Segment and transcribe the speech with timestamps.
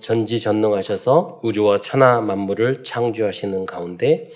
[0.00, 4.28] 전지전능하셔서 우주와 천하 만물을 창조하시는 가운데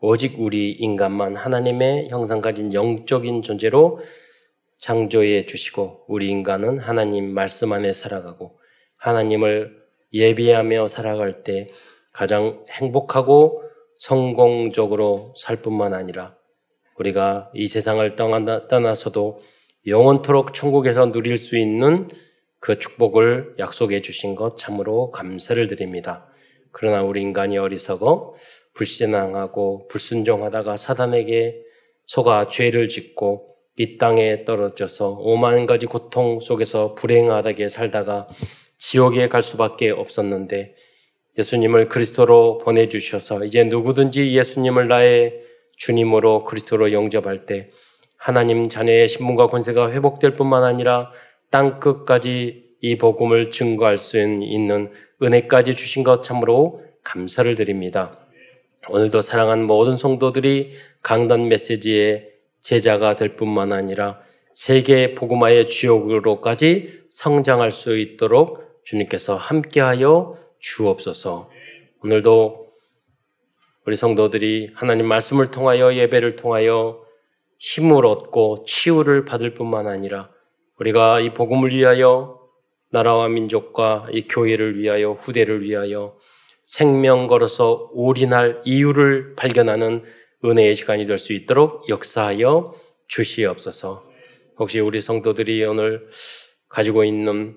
[0.00, 3.98] 오직 우리 인간만 하나님의 형상 가진 영적인 존재로
[4.78, 8.58] 창조해 주시고 우리 인간은 하나님 말씀 안에 살아가고
[8.96, 9.82] 하나님을
[10.12, 11.68] 예비하며 살아갈 때
[12.12, 13.62] 가장 행복하고
[13.96, 16.36] 성공적으로 살 뿐만 아니라
[16.98, 19.40] 우리가 이 세상을 떠나서도
[19.86, 22.08] 영원토록 천국에서 누릴 수 있는
[22.64, 26.26] 그 축복을 약속해 주신 것 참으로 감사를 드립니다.
[26.72, 28.34] 그러나 우리 인간이 어리석어
[28.72, 31.60] 불신앙하고 불순종하다가 사단에게
[32.06, 38.28] 속아 죄를 짓고 이 땅에 떨어져서 오만 가지 고통 속에서 불행하게 살다가
[38.78, 40.74] 지옥에 갈 수밖에 없었는데
[41.36, 45.38] 예수님을 그리스도로 보내주셔서 이제 누구든지 예수님을 나의
[45.76, 47.68] 주님으로 그리스도로 영접할 때
[48.16, 51.10] 하나님 자녀의 신분과 권세가 회복될 뿐만 아니라
[51.54, 54.90] 땅 끝까지 이 복음을 증거할 수 있는
[55.22, 58.18] 은혜까지 주신 것 참으로 감사를 드립니다.
[58.88, 62.28] 오늘도 사랑하는 모든 성도들이 강단 메시지의
[62.60, 64.18] 제자가 될 뿐만 아니라
[64.52, 71.50] 세계 복음화의 주역으로까지 성장할 수 있도록 주님께서 함께하여 주옵소서.
[72.02, 72.68] 오늘도
[73.86, 77.04] 우리 성도들이 하나님 말씀을 통하여 예배를 통하여
[77.60, 80.33] 힘을 얻고 치유를 받을 뿐만 아니라
[80.78, 82.40] 우리가 이 복음을 위하여
[82.90, 86.16] 나라와 민족과 이 교회를 위하여 후대를 위하여
[86.62, 90.04] 생명 걸어서 올인할 이유를 발견하는
[90.44, 92.72] 은혜의 시간이 될 수 있도록 역사하여
[93.08, 94.04] 주시옵소서.
[94.58, 96.08] 혹시 우리 성도들이 오늘
[96.68, 97.56] 가지고 있는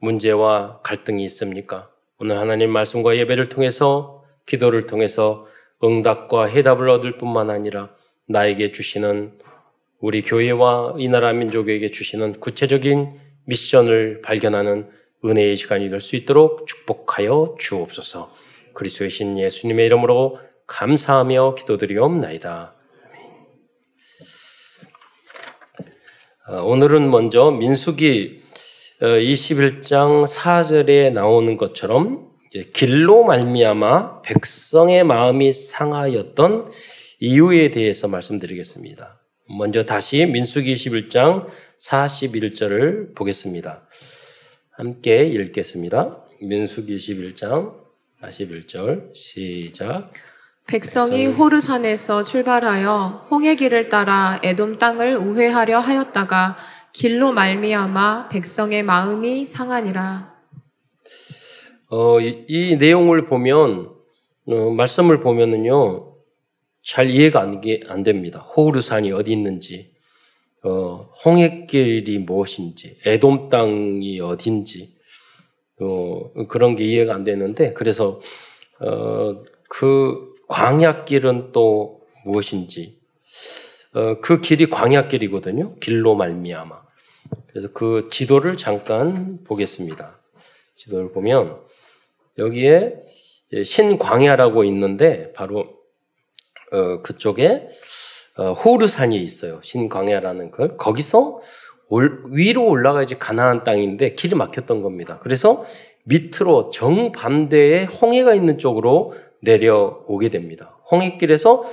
[0.00, 1.90] 문제와 갈등이 있습니까?
[2.18, 5.46] 오늘 하나님 말씀과 예배를 통해서 기도를 통해서
[5.82, 7.94] 응답과 해답을 얻을 뿐만 아니라
[8.26, 9.38] 나에게 주시는
[10.00, 14.88] 우리 교회와 이 나라 민족에게 주시는 구체적인 미션을 발견하는
[15.24, 18.32] 은혜의 시간이 될 수 있도록 축복하여 주옵소서.
[18.74, 20.38] 그리스도의 신 예수님의 이름으로
[20.68, 22.74] 감사하며 기도드리옵나이다.
[26.48, 28.42] 어, 오늘은 먼저 민수기
[29.00, 32.30] 21장 어, 4절에 나오는 것처럼
[32.72, 36.70] 길로 말미암아 백성의 마음이 상하였던
[37.20, 39.17] 이유에 대해서 말씀드리겠습니다.
[39.50, 41.48] 먼저 다시 민수기 21장
[41.80, 43.82] 41절을 보겠습니다.
[44.72, 46.24] 함께 읽겠습니다.
[46.42, 47.74] 민수기 21장
[48.22, 50.12] 41절 시작.
[50.66, 56.58] 백성이 호르산에서 출발하여 홍해 길을 따라 에돔 땅을 우회하려 하였다가
[56.92, 60.34] 길로 말미암아 백성의 마음이 상하니라.
[61.90, 63.92] 어, 이, 이 내용을 보면
[64.46, 66.07] 어, 말씀을 보면은요
[66.88, 68.40] 잘 이해가 안, 안 됩니다.
[68.40, 69.90] 호르산이 어디 있는지,
[70.64, 74.96] 어, 홍해길이 무엇인지, 에돔 땅이 어딘지
[75.80, 78.20] 어, 그런 게 이해가 안 되는데 그래서
[78.80, 82.98] 어, 그 광약길은 또 무엇인지
[83.92, 85.74] 어, 그 길이 광약길이거든요.
[85.80, 86.82] 길로 말미암아.
[87.48, 90.18] 그래서 그 지도를 잠깐 보겠습니다.
[90.74, 91.58] 지도를 보면
[92.38, 92.94] 여기에
[93.62, 95.77] 신광야라고 있는데 바로
[96.72, 97.68] 어, 그쪽에
[98.36, 99.60] 어, 호르산이 있어요.
[99.62, 101.40] 신광야라는 걸 거기서
[101.88, 105.18] 올, 위로 올라가야지 가나안 땅인데 길이 막혔던 겁니다.
[105.22, 105.64] 그래서
[106.04, 110.76] 밑으로 정반대의 홍해가 있는 쪽으로 내려오게 됩니다.
[110.90, 111.64] 홍해길에서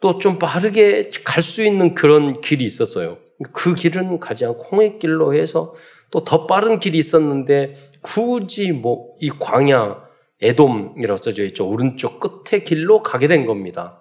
[0.00, 3.18] 또 좀 빠르게 갈 수 있는 그런 길이 있었어요.
[3.52, 5.74] 그 길은 가지 않고 홍해길로 해서
[6.10, 10.06] 또 더 빠른 길이 있었는데 굳이 뭐 이 광야
[10.40, 11.68] 에돔이라고 써져 있죠.
[11.68, 13.97] 오른쪽 끝에 길로 가게 된 겁니다.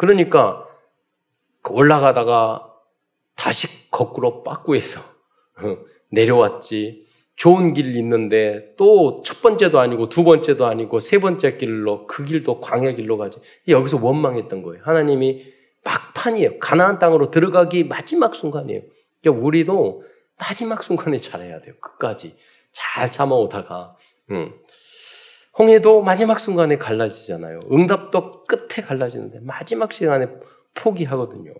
[0.00, 0.64] 그러니까
[1.68, 2.72] 올라가다가
[3.36, 5.02] 다시 거꾸로 빠꾸해서
[6.10, 7.04] 내려왔지.
[7.36, 12.62] 좋은 길 있는데 또 첫 번째도 아니고 두 번째도 아니고 세 번째 길로 그 길도
[12.62, 13.40] 광야 길로 가지.
[13.68, 14.82] 여기서 원망했던 거예요.
[14.86, 15.44] 하나님이
[15.84, 16.58] 막판이에요.
[16.60, 18.80] 가나안 땅으로 들어가기 마지막 순간이에요.
[19.20, 20.02] 그러니까 우리도
[20.38, 21.74] 마지막 순간에 잘해야 돼요.
[21.78, 22.36] 끝까지
[22.72, 23.96] 잘 참아오다가
[24.30, 24.54] 음.
[25.60, 27.60] 홍해도 마지막 순간에 갈라지잖아요.
[27.70, 30.26] 응답도 끝에 갈라지는데 마지막 시간에
[30.72, 31.52] 포기하거든요.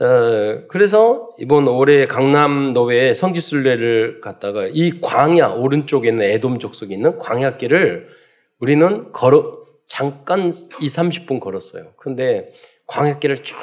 [0.00, 7.18] 어, 그래서 이번 올해 강남 노회에 성지순례를 갔다가 이 광야 오른쪽에 있는 애돔 족속에 있는
[7.18, 8.08] 광야길을
[8.58, 11.94] 우리는 걸어 잠깐 2, 30분 걸었어요.
[11.96, 12.50] 근데
[12.88, 13.56] 광야길을 쭉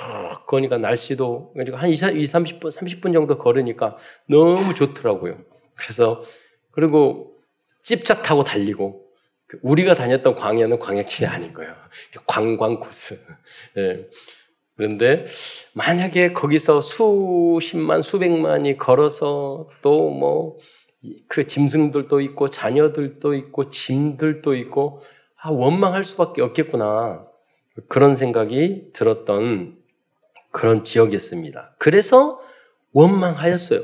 [0.48, 3.96] 거니까 날씨도 그러니까 한 2, 30분 30분 정도 걸으니까
[4.28, 5.38] 너무 좋더라고요.
[5.76, 6.22] 그래서
[6.72, 7.37] 그리고
[7.88, 9.06] 찝차 타고 달리고
[9.62, 11.74] 우리가 다녔던 광야는 광야길이 아닌 거예요.
[12.26, 13.18] 관광 코스.
[13.78, 14.08] 예.
[14.76, 15.26] 그런데
[15.74, 20.58] 만약에 거기서 수십만, 수백만이 걸어서 또 뭐
[21.28, 25.02] 그 짐승들도 있고 자녀들도 있고 짐들도 있고
[25.40, 27.26] 아, 원망할 수밖에 없겠구나.
[27.88, 29.78] 그런 생각이 들었던
[30.52, 31.76] 그런 지역이었습니다.
[31.78, 32.40] 그래서
[32.94, 33.84] 원망하였어요.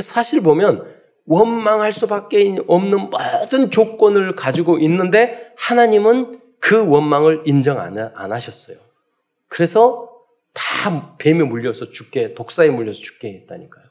[0.00, 0.86] 사실 보면
[1.28, 7.96] 원망할 수밖에 없는 모든 조건을 가지고 있는데 하나님은 그 원망을 인정 안,
[8.32, 8.78] 하셨어요.
[9.46, 10.10] 그래서
[10.54, 13.84] 다 뱀에 물려서 죽게, 독사에 물려서 죽게 했다니까요.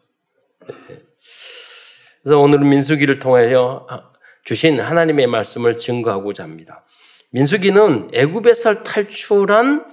[0.68, 1.01] 네.
[2.24, 3.88] 그래서 오늘은 민수기를 통하여
[4.44, 6.83] 주신 하나님의 말씀을 증거하고자 합니다.
[7.30, 9.86] 민수기는 애굽에서 탈출한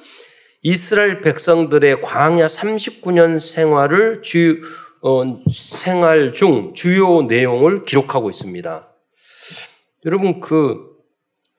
[0.63, 4.84] 이스라엘 백성들의 광야 39년 생활을 주 어,
[5.53, 8.89] 생활 중 주요 내용을 기록하고 있습니다.
[10.07, 10.95] 여러분 그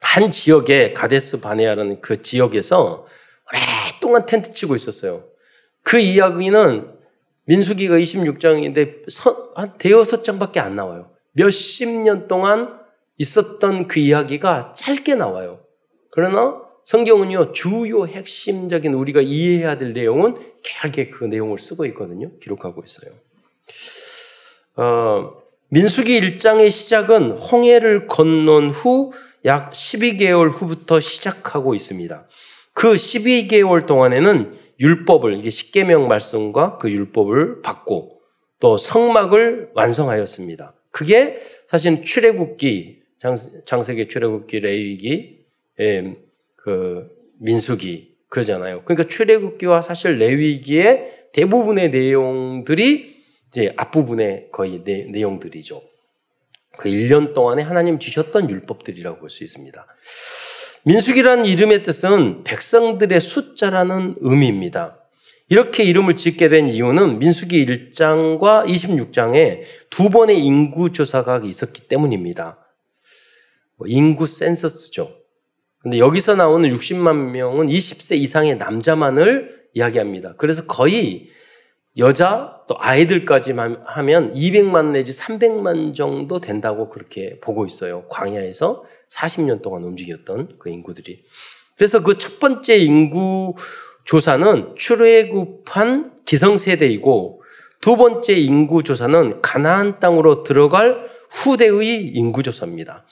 [0.00, 3.06] 한 지역에 가데스 바네아라는 그 지역에서
[3.52, 5.24] 오랫동안 텐트 치고 있었어요.
[5.82, 6.90] 그 이야기는
[7.44, 9.02] 민수기가 26장인데
[9.54, 11.10] 한 대여섯 장밖에 안 나와요.
[11.32, 12.78] 몇십 년 동안
[13.18, 15.60] 있었던 그 이야기가 짧게 나와요.
[16.10, 22.30] 그러나 성경은요, 주요 핵심적인 우리가 이해해야 될 내용은 길게 그 내용을 쓰고 있거든요.
[22.38, 23.12] 기록하고 있어요.
[24.76, 25.32] 어,
[25.68, 29.12] 민수기 1장의 시작은 홍해를 건넌 후
[29.46, 32.26] 약 12개월 후부터 시작하고 있습니다.
[32.74, 38.20] 그 12개월 동안에는 율법을 이게 십계명 말씀과 그 율법을 받고
[38.58, 40.74] 또 성막을 완성하였습니다.
[40.90, 45.44] 그게 사실 출애굽기 장, 세기 출애굽기 레위기
[45.80, 46.16] 예,
[46.56, 47.08] 그
[47.38, 48.82] 민수기 그러잖아요.
[48.84, 53.15] 그러니까 출애굽기와 사실 레위기의 대부분의 내용들이
[53.48, 55.82] 이제 앞부분의 거의 내, 내용들이죠.
[56.78, 59.86] 그 1년 동안에 하나님 주셨던 율법들이라고 볼 수 있습니다.
[60.84, 65.00] 민수기라는 이름의 뜻은 백성들의 숫자라는 의미입니다.
[65.48, 72.58] 이렇게 이름을 짓게 된 이유는 민수기 1장과 26장에 두 번의 인구 조사가 있었기 때문입니다.
[73.76, 75.16] 뭐 인구 센서스죠.
[75.82, 80.34] 근데 여기서 나오는 60만 명은 20세 이상의 남자만을 이야기합니다.
[80.36, 81.28] 그래서 거의
[81.98, 88.06] 여자 또 아이들까지 하면 200만 내지 300만 정도 된다고 그렇게 보고 있어요.
[88.08, 91.24] 광야에서 40년 동안 움직였던 그 인구들이.
[91.76, 93.54] 그래서 그 첫 번째 인구
[94.04, 97.42] 조사는 출애굽한 기성세대이고
[97.80, 103.06] 두 번째 인구 조사는 가나안 땅으로 들어갈 후대의 인구 조사입니다.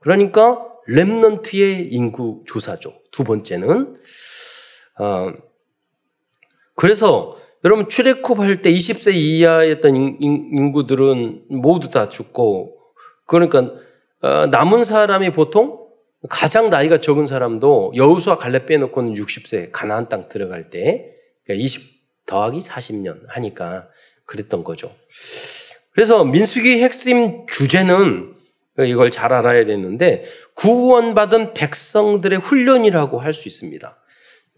[0.00, 2.94] 그러니까 렘넌트의 인구 조사죠.
[3.10, 3.94] 두 번째는
[4.98, 5.32] 어,
[6.74, 12.76] 그래서 여러분 출애굽 할 때 20세 이하였던 인구들은 모두 다 죽고
[13.26, 13.72] 그러니까
[14.20, 15.80] 어, 남은 사람이 보통
[16.28, 21.06] 가장 나이가 적은 사람도 여우수와 갈렙 빼놓고는 60세 가나안 땅 들어갈 때
[21.44, 23.88] 그러니까 20 더하기 40년 하니까
[24.26, 24.92] 그랬던 거죠.
[25.92, 28.32] 그래서 민수기 핵심 주제는
[28.78, 30.24] 이걸 잘 알아야 되는데
[30.54, 33.96] 구원받은 백성들의 훈련이라고 할 수 있습니다.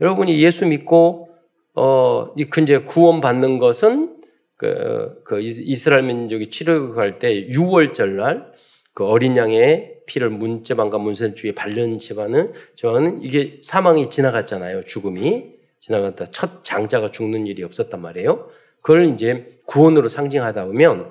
[0.00, 1.33] 여러분이 예수 믿고
[1.74, 4.16] 어 이제 구원받는 것은
[4.56, 8.54] 그, 그 이스라엘 민족이 치료할 때 6월절 날
[8.94, 14.82] 그 어린 양의 피를 문제방과 문설주에 바른 집안은 저는 이게 사망이 지나갔잖아요.
[14.82, 18.48] 죽음이 지나갔다 첫 장자가 죽는 일이 없었단 말이에요.
[18.80, 21.10] 그걸 이제 구원으로 상징하다 보면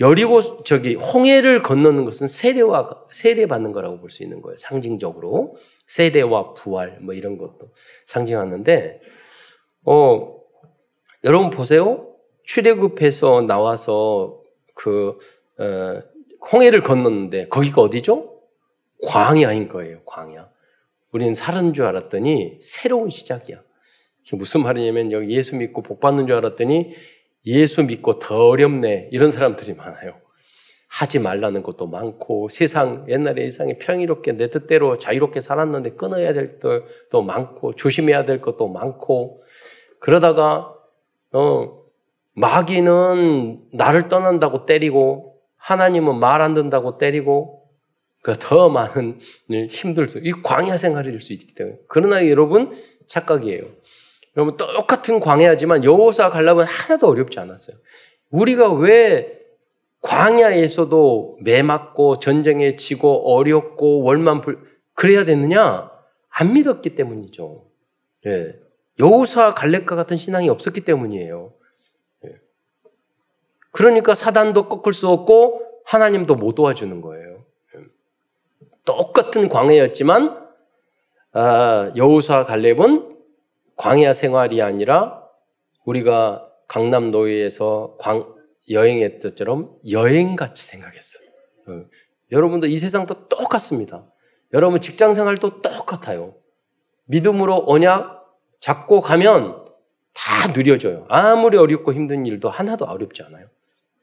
[0.00, 4.56] 여리고 저기 홍해를 건너는 것은 세례와 세례 받는 거라고 볼 수 있는 거예요.
[4.56, 7.70] 상징적으로 세례와 부활 뭐 이런 것도
[8.06, 9.00] 상징하는데
[9.84, 10.40] 어
[11.24, 12.06] 여러분 보세요.
[12.44, 14.42] 출애굽해서 나와서
[14.74, 15.18] 그
[15.58, 16.00] 어,
[16.52, 18.40] 홍해를 건넜는데 거기가 어디죠?
[19.06, 20.00] 광야인 거예요.
[20.04, 20.50] 광야.
[21.12, 23.62] 우리는 살은 줄 알았더니 새로운 시작이야.
[24.32, 26.92] 무슨 말이냐면 여기 예수 믿고 복 받는 줄 알았더니
[27.46, 29.08] 예수 믿고 더 어렵네.
[29.10, 30.20] 이런 사람들이 많아요.
[30.88, 37.22] 하지 말라는 것도 많고 세상 옛날에 세상에 평이롭게 내 뜻대로 자유롭게 살았는데 끊어야 될 것도
[37.22, 39.40] 많고 조심해야 될 것도 많고
[40.00, 40.74] 그러다가
[41.32, 41.80] 어
[42.34, 47.60] 마귀는 나를 떠난다고 때리고 하나님은 말 안 듣는다고 때리고
[48.22, 49.18] 그더 많은
[49.70, 51.78] 힘들 수, 이 광야 생활일 수 있기 때문에.
[51.88, 52.72] 그러나 여러분
[53.06, 53.64] 착각이에요.
[54.36, 57.76] 여러분 똑같은 광야지만 여호사 갈라면 하나도 어렵지 않았어요.
[58.30, 59.38] 우리가 왜
[60.02, 64.62] 광야에서도 매 맞고 전쟁에 지고 어렵고 월만 불
[64.94, 65.90] 그래야 됐느냐?
[66.30, 67.66] 안 믿었기 때문이죠.
[68.26, 68.52] 예.
[69.00, 71.52] 여호사 갈렙과 같은 신앙이 없었기 때문이에요.
[72.26, 72.34] 예.
[73.72, 77.44] 그러니까 사단도 꺾을 수 없고 하나님도 못 도와주는 거예요.
[77.76, 77.80] 예.
[78.84, 80.48] 똑같은 광야였지만
[81.32, 83.16] 아, 여호사 갈렙은
[83.76, 85.24] 광야 생활이 아니라
[85.86, 88.34] 우리가 강남 노예에서 광,
[88.68, 91.28] 여행했던 처럼 여행같이 생각했어요.
[91.68, 91.84] 어.
[92.30, 94.04] 여러분도 이 세상도 똑같습니다.
[94.52, 96.34] 여러분 직장 생활도 똑같아요.
[97.06, 98.19] 믿음으로 언약
[98.60, 99.64] 잡고 가면
[100.12, 101.06] 다 누려져요.
[101.08, 103.46] 아무리 어렵고 힘든 일도 하나도 어렵지 않아요.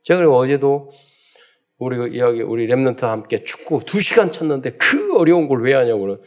[0.04, 0.90] 제가 그리고 어제도
[1.78, 6.18] 우리 여기 우리 랩런트와 함께 축구 두 시간 쳤는데 그 어려운 걸 왜 하냐고는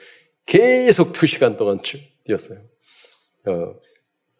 [0.47, 1.79] 계속 두 시간 동안
[2.25, 2.61] 뛰었어요.
[3.47, 3.75] 어,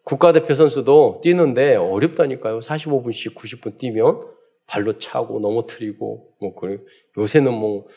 [0.03, 2.59] 국가대표 선수도 뛰는데 어렵다니까요.
[2.59, 4.21] 45분씩 90분 뛰면
[4.67, 6.85] 발로 차고 넘어뜨리고 뭐 그리고
[7.17, 7.87] 요새는 뭐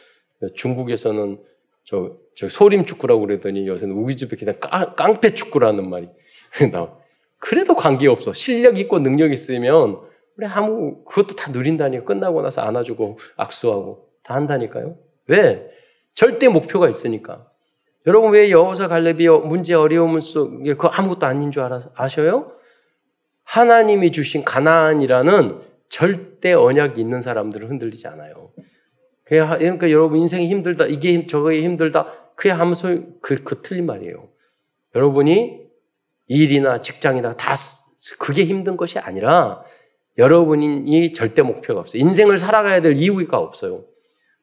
[0.55, 1.41] 중국에서는
[1.85, 6.09] 저, 저 소림 축구라고 그러더니 요새는 우기집에 그냥 깡, 깡패 축구라는 말이
[6.73, 6.97] 나
[7.39, 8.33] 그래도 관계없어.
[8.33, 10.01] 실력 있고 능력 있으면
[10.37, 14.97] 우리 아무 그것도 다 누린다니까 끝나고 나서 안아주고 악수하고 다 한다니까요.
[15.27, 15.71] 왜?
[16.15, 17.47] 절대 목표가 있으니까.
[18.07, 22.53] 여러분 왜 여호사 갈렙이 문제 어려움 속에 그 아무것도 아닌 줄 알아, 아셔요?
[23.45, 28.51] 하나님이 주신 가나안이라는 절대 언약이 있는 사람들은 흔들리지 않아요.
[29.25, 32.89] 그러니까 여러분 인생이 힘들다, 이게 저게 힘들다, 그게 하면서
[33.21, 34.29] 그, 그 틀린 말이에요.
[34.95, 35.65] 여러분이
[36.27, 37.55] 일이나 직장이나 다
[38.19, 39.63] 그게 힘든 것이 아니라
[40.19, 42.01] 여러분이 절대 목표가 없어요.
[42.01, 43.85] 인생을 살아가야 될 이유가 없어요.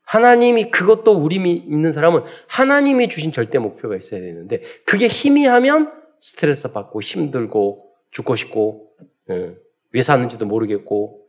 [0.04, 7.02] 하나님이 그것도 우리 믿는 사람은 하나님이 주신 절대 목표가 있어야 되는데 그게 희미하면 스트레스 받고
[7.02, 8.92] 힘들고 죽고 싶고
[9.30, 9.56] 예,
[9.94, 11.26] 왜 사는지도 모르겠고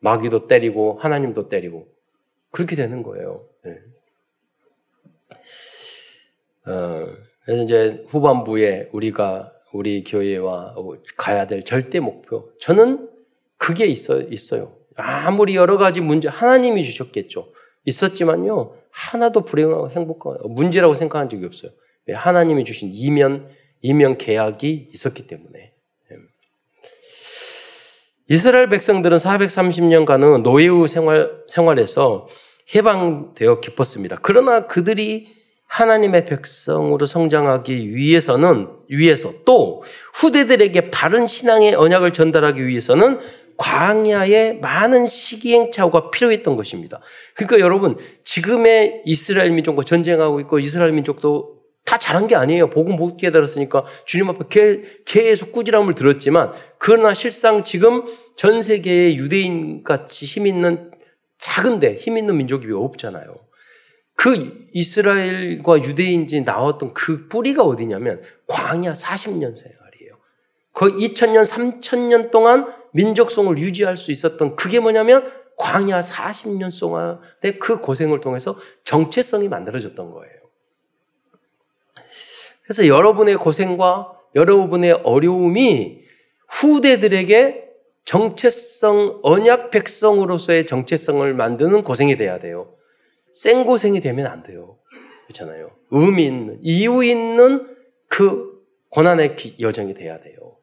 [0.00, 1.86] 마귀도 때리고 하나님도 때리고
[2.50, 3.46] 그렇게 되는 거예요.
[3.66, 3.78] 예.
[6.70, 7.06] 어,
[7.44, 10.74] 그래서 이제 후반부에 우리가 우리 교회와
[11.16, 13.10] 가야 될 절대 목표 저는
[13.56, 14.76] 그게 있어 있어요.
[14.96, 17.52] 아무리 여러 가지 문제 하나님이 주셨겠죠.
[17.84, 21.70] 있었지만요, 하나도 불행하고 행복하고 문제라고 생각한 적이 없어요.
[22.10, 23.48] 하나님이 주신 이면,
[23.82, 25.72] 이면 계약이 있었기 때문에.
[28.30, 28.34] 예.
[28.34, 32.26] 이스라엘 백성들은 430년간은 노예의 생활, 생활에서
[32.74, 34.18] 해방되어 기뻤습니다.
[34.22, 39.82] 그러나 그들이 하나님의 백성으로 성장하기 위해서는, 위해서 또
[40.14, 43.18] 후대들에게 바른 신앙의 언약을 전달하기 위해서는
[43.58, 47.00] 광야에 많은 시기행차가 필요했던 것입니다.
[47.34, 51.57] 그러니까 여러분 지금의 이스라엘 민족과 전쟁하고 있고 이스라엘 민족도
[51.88, 52.68] 다 잘한 게 아니에요.
[52.68, 58.04] 복음 못 깨달았으니까 주님 앞에 계속 꾸지람을 들었지만 그러나 실상 지금
[58.36, 60.90] 전 세계의 유대인 같이 힘 있는
[61.38, 63.34] 작은데 힘 있는 민족이 없잖아요.
[64.16, 70.18] 그 이스라엘과 유대인지 나왔던 그 뿌리가 어디냐면 광야 40년 생활이에요.
[70.74, 75.24] 거의 2000년, 3000년 동안 민족성을 유지할 수 있었던 그게 뭐냐면
[75.56, 80.37] 광야 40년 동안의 그 고생을 통해서 정체성이 만들어졌던 거예요.
[82.68, 86.02] 그래서 여러분의 고생과 여러분의 어려움이
[86.48, 87.66] 후대들에게
[88.04, 92.74] 정체성, 언약 백성으로서의 정체성을 만드는 고생이 돼야 돼요.
[93.32, 94.78] 생고생이 되면 안 돼요.
[95.26, 95.70] 그렇잖아요.
[95.90, 97.74] 의미 있는, 이유 있는
[98.06, 100.58] 그 고난의 여정이 돼야 돼요.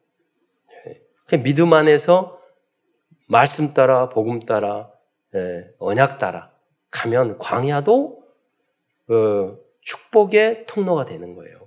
[1.42, 2.38] 믿음 안에서
[3.28, 4.92] 말씀 따라 복음 따라
[5.34, 6.52] 예, 언약 따라
[6.92, 8.22] 가면 광야도
[9.08, 11.65] 어, 축복의 통로가 되는 거예요.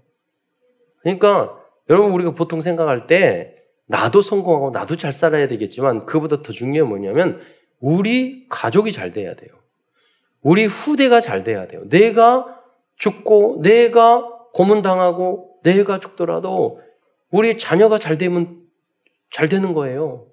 [1.02, 1.58] 그러니까
[1.90, 3.56] 여러분 우리가 보통 생각할 때
[3.88, 7.40] 나도 성공하고 나도 잘 살아야 되겠지만 그보다 더 중요한 뭐냐면
[7.80, 9.52] 우리 가족이 잘 돼야 돼요.
[10.42, 11.88] 우리 후대가 잘 돼야 돼요.
[11.90, 12.46] 내가
[12.98, 16.82] 죽고 내가 고문당하고 내가 죽더라도
[17.32, 18.64] 우리 자녀가 잘 되면
[19.32, 20.28] 잘 되는 거예요.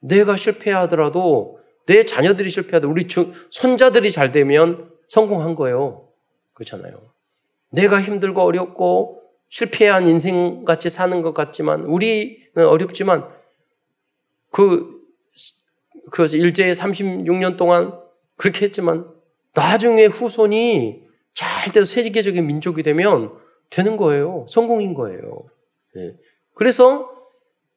[0.00, 3.06] 내가 실패하더라도 내 자녀들이 실패하더라도 우리
[3.50, 6.08] 손자들이 잘 되면 성공한 거예요.
[6.54, 7.00] 그렇잖아요.
[7.70, 9.23] 내가 힘들고 어렵고
[9.54, 13.24] 실패한 인생 같이 사는 것 같지만 우리는 어렵지만
[14.50, 15.00] 그,
[16.10, 17.96] 그 일제 36년 동안
[18.34, 19.08] 그렇게 했지만
[19.54, 23.32] 나중에 후손이 잘 돼서 세계적인 민족이 되면
[23.70, 24.44] 되는 거예요.
[24.48, 25.38] 성공인 거예요.
[25.94, 26.16] 네.
[26.54, 27.08] 그래서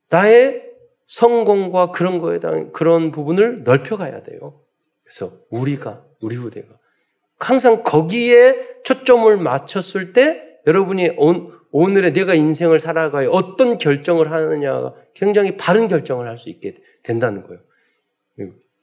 [0.09, 0.63] 나의
[1.05, 4.61] 성공과 그런 거에 대한 그런 부분을 넓혀가야 돼요.
[5.03, 6.69] 그래서 우리가, 우리 후대가.
[7.37, 11.11] 항상 거기에 초점을 맞췄을 때 여러분이
[11.71, 17.61] 오늘의 내가 인생을 살아가야 어떤 결정을 하느냐가 굉장히 바른 결정을 할 수 있게 된다는 거예요.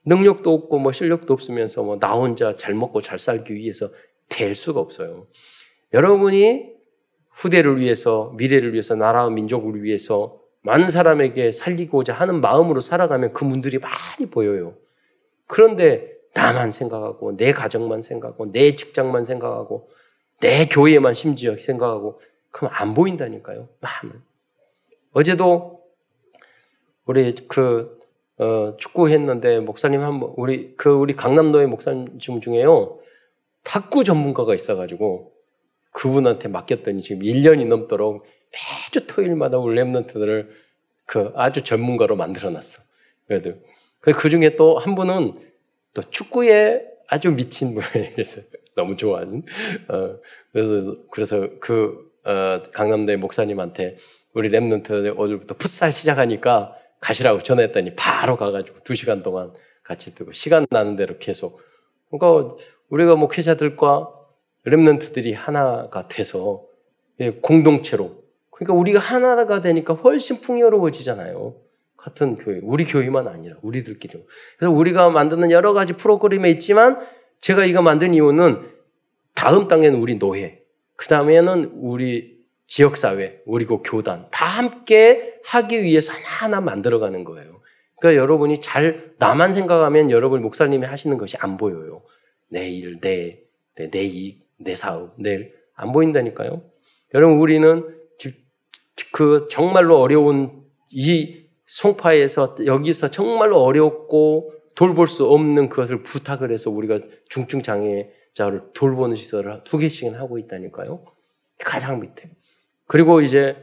[0.07, 3.89] 능력도 없고 뭐 실력도 없으면서 뭐 나 혼자 잘 먹고 잘 살기 위해서
[4.29, 5.27] 될 수가 없어요.
[5.93, 6.75] 여러분이
[7.31, 13.79] 후대를 위해서, 미래를 위해서, 나라와 민족을 위해서 많은 사람에게 살리고자 하는 마음으로 살아가면 그 문들이
[13.79, 14.77] 많이 보여요.
[15.47, 19.89] 그런데 나만 생각하고 내 가정만 생각하고 내 직장만 생각하고
[20.41, 22.21] 내 교회만 심지어 생각하고
[22.55, 23.69] 그럼 안 보인다니까요.
[23.81, 24.23] 많은.
[25.11, 25.83] 어제도
[27.05, 27.99] 우리 그
[28.39, 33.01] 어, 축구했는데 목사님 한번 우리 그 우리 강남도의 목사님 중에요
[33.65, 35.33] 탁구 전문가가 있어가지고
[35.91, 40.49] 그분한테 맡겼더니 지금 1년이 넘도록 매주 토요일마다 우리 랩런트들을
[41.07, 42.83] 그 아주 전문가로 만들어놨어.
[43.27, 43.55] 그래도
[43.99, 45.35] 그 중에 또 한 분은
[45.93, 48.45] 또 축구에 아주 미친 분이 있어요.
[48.77, 49.43] 너무 좋아하는.
[49.89, 50.19] 어,
[50.53, 53.97] 그래서 그래서 그 어, 강남대 목사님한테
[54.33, 59.53] 우리 랩런트 오늘부터 풋살 시작하니까 가시라고 전했더니 바로 가가지고 두 시간 동안
[59.83, 61.61] 같이 뜨고 시간 나는 대로 계속.
[62.11, 62.57] 그러니까
[62.89, 64.11] 우리가 목회자들과
[64.67, 66.65] 랩런트들이 하나가 돼서
[67.21, 71.57] 예, 공동체로 그러니까 우리가 하나가 되니까 훨씬 풍요로워지잖아요.
[71.97, 74.25] 같은 교회, 우리 교회만 아니라 우리들끼리.
[74.59, 76.99] 그래서 우리가 만드는 여러 가지 프로그램에 있지만
[77.41, 78.67] 제가 이거 만든 이유는
[79.35, 80.64] 다음 단계는 우리 노예,
[80.97, 82.35] 그 다음에는 우리
[82.67, 87.61] 지역사회, 우리 그 교단 다 함께 하기 위해서 하나하나 만들어가는 거예요.
[87.99, 92.03] 그러니까 여러분이 잘 나만 생각하면 여러분 목사님이 하시는 것이 안 보여요.
[92.49, 93.41] 내 일, 내,
[93.77, 96.63] 내, 내 이익, 내 사업, 내 안 보인다니까요.
[97.15, 97.89] 여러분 우리는
[99.13, 107.01] 그 정말로 어려운 이 송파에서 여기서 정말로 어렵고 돌볼 수 없는 그것을 부탁을 해서 우리가
[107.29, 111.05] 중증 장애 자를 돌보는 시설을 두 개씩은 하고 있다니까요.
[111.61, 112.31] 가장 밑에.
[112.87, 113.57] 그리고 이제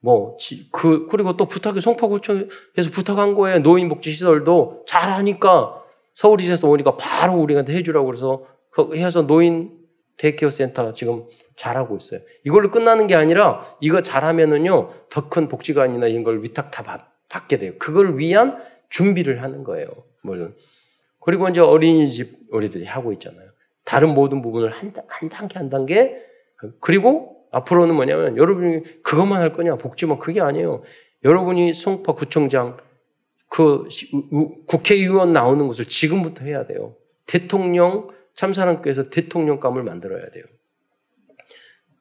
[0.00, 0.36] 뭐
[0.72, 5.76] 그 그리고 또 부탁이 송파구청에서 부탁한 거에 노인복지시설도 잘하니까
[6.12, 9.78] 서울시에서 오니까 바로 우리한테 해주라고 그래서 그 해서 노인
[10.16, 11.24] day care 센터가 지금
[11.56, 12.20] 잘하고 있어요.
[12.44, 17.58] 이걸로 끝나는 게 아니라 이거 잘하면은요 더 큰 복지관이나 이런 걸 위탁 다 받, 받게
[17.58, 17.72] 돼요.
[17.78, 18.58] 그걸 위한
[18.90, 19.86] 준비를 하는 거예요.
[20.22, 20.54] 물론
[21.20, 23.51] 그리고 이제 어린이집 우리들이 하고 있잖아요.
[23.92, 26.16] 다른 모든 부분을 한, 한 단계 한 단계
[26.80, 30.82] 그리고 앞으로는 뭐냐면 여러분이 그것만 할 거냐 복지만 그게 아니에요.
[31.24, 32.78] 여러분이 송파 구청장
[33.50, 33.86] 그
[34.66, 36.96] 국회의원 나오는 것을 지금부터 해야 돼요.
[37.26, 40.44] 대통령 참사랑교회에서 대통령감을 만들어야 돼요.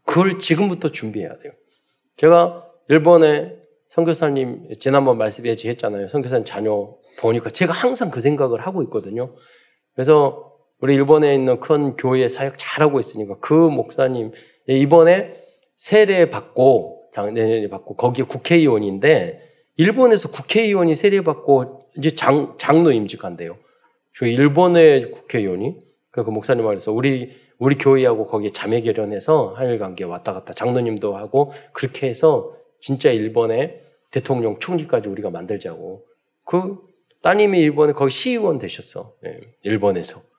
[0.05, 1.51] 그걸 지금부터 준비해야 돼요.
[2.15, 6.07] 제가 일본에 선교사님 지난번 말씀 예지했잖아요.
[6.07, 9.35] 선교사님 자녀 보니까 제가 항상 그 생각을 하고 있거든요.
[9.93, 10.50] 그래서
[10.81, 14.31] 우리 일본에 있는 큰 교회 사역 잘하고 있으니까 그 목사님
[14.67, 15.33] 이번에
[15.75, 19.39] 세례 받고 장내년에 받고 거기에 국회의원인데
[19.77, 23.57] 일본에서 국회의원이 세례 받고 이제 장 장로 임직한대요.
[24.15, 25.79] 저 일본의 국회의원이
[26.11, 31.51] 그 목사님 말해서 우리 우리 교회하고 거기에 자매 결연해서 한일 관계 왔다 갔다 장로님도 하고
[31.73, 36.05] 그렇게 해서 진짜 일본의 대통령 총리까지 우리가 만들자고
[36.45, 36.79] 그
[37.21, 40.30] 따님이 일본에 거기 시의원 되셨어 네, 일본에서 어.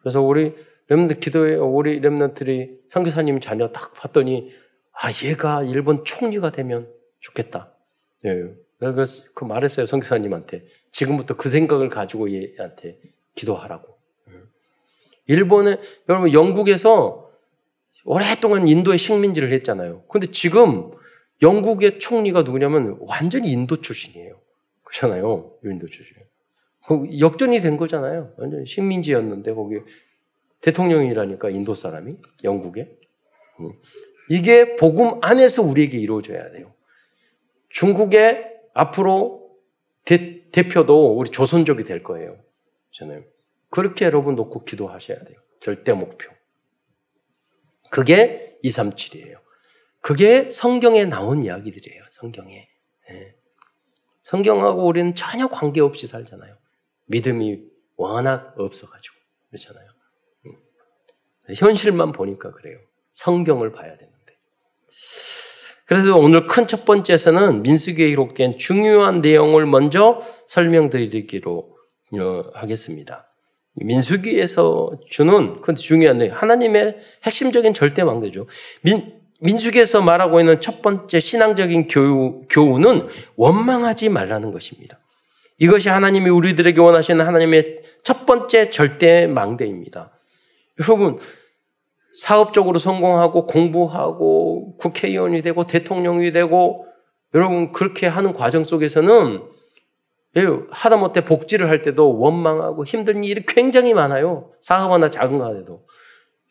[0.00, 0.54] 그래서 우리
[0.88, 4.50] 렘드 기도회 우리 렘런트들이 선교사님 자녀 딱 봤더니
[4.92, 7.72] 아 얘가 일본 총리가 되면 좋겠다.
[8.22, 8.54] 네.
[8.78, 12.98] 그래서 그 말했어요 선교사님한테 지금부터 그 생각을 가지고 얘한테
[13.34, 13.98] 기도하라고.
[15.26, 17.30] 일본에 여러분 영국에서
[18.04, 20.02] 오랫동안 인도의 식민지를 했잖아요.
[20.08, 20.90] 근데 지금
[21.42, 24.40] 영국의 총리가 누구냐면 완전히 인도 출신이에요.
[24.82, 25.52] 그렇잖아요.
[25.64, 26.16] 인도 출신.
[27.20, 28.34] 역전이 된 거잖아요.
[28.36, 29.76] 완전 식민지였는데 거기
[30.62, 32.98] 대통령이라니까 인도 사람이 영국에.
[33.60, 33.72] 음.
[34.28, 36.72] 이게 복음 안에서 우리에게 이루어져야 돼요.
[37.68, 39.50] 중국의 앞으로
[40.04, 42.36] 대, 대표도 우리 조선족이 될 거예요.
[42.92, 43.26] 저는
[43.70, 45.38] 그렇게 여러분 놓고 기도하셔야 돼요.
[45.60, 46.30] 절대 목표.
[47.90, 49.40] 그게 237이에요.
[50.00, 52.02] 그게 성경에 나온 이야기들이에요.
[52.10, 52.68] 성경에.
[53.08, 53.34] 네.
[54.22, 56.56] 성경하고 우리는 전혀 관계없이 살잖아요.
[57.10, 57.58] 믿음이
[57.96, 59.14] 워낙 없어가지고.
[59.50, 59.86] 그렇잖아요.
[60.46, 60.52] 음.
[61.54, 62.78] 현실만 보니까 그래요.
[63.12, 64.10] 성경을 봐야 되는데.
[65.86, 71.76] 그래서 오늘 큰 첫 번째에서는 민수기에 기록된 중요한 내용을 먼저 설명드리기로
[72.12, 73.26] 어, 하겠습니다.
[73.74, 78.46] 민수기에서 주는 그 중요한 하나님의 핵심적인 절대 망대죠.
[78.82, 84.98] 민, 민수기에서 말하고 있는 첫 번째 신앙적인 교우, 교훈은 원망하지 말라는 것입니다.
[85.60, 90.10] 이것이 하나님이 우리들에게 원하시는 하나님의 첫 번째 절대 망대입니다.
[90.80, 91.18] 여러분,
[92.12, 96.86] 사업적으로 성공하고 공부하고 국회의원이 되고 대통령이 되고
[97.34, 99.42] 여러분 그렇게 하는 과정 속에서는
[100.36, 104.52] 예, 하다못해 복지를 할 때도 원망하고 힘든 일이 굉장히 많아요.
[104.60, 105.84] 사업 하나 작은 거 하나도.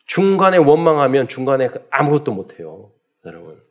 [0.06, 2.90] 중간에 원망하면 중간에 아무것도 못해요.
[3.26, 3.69] 여러분.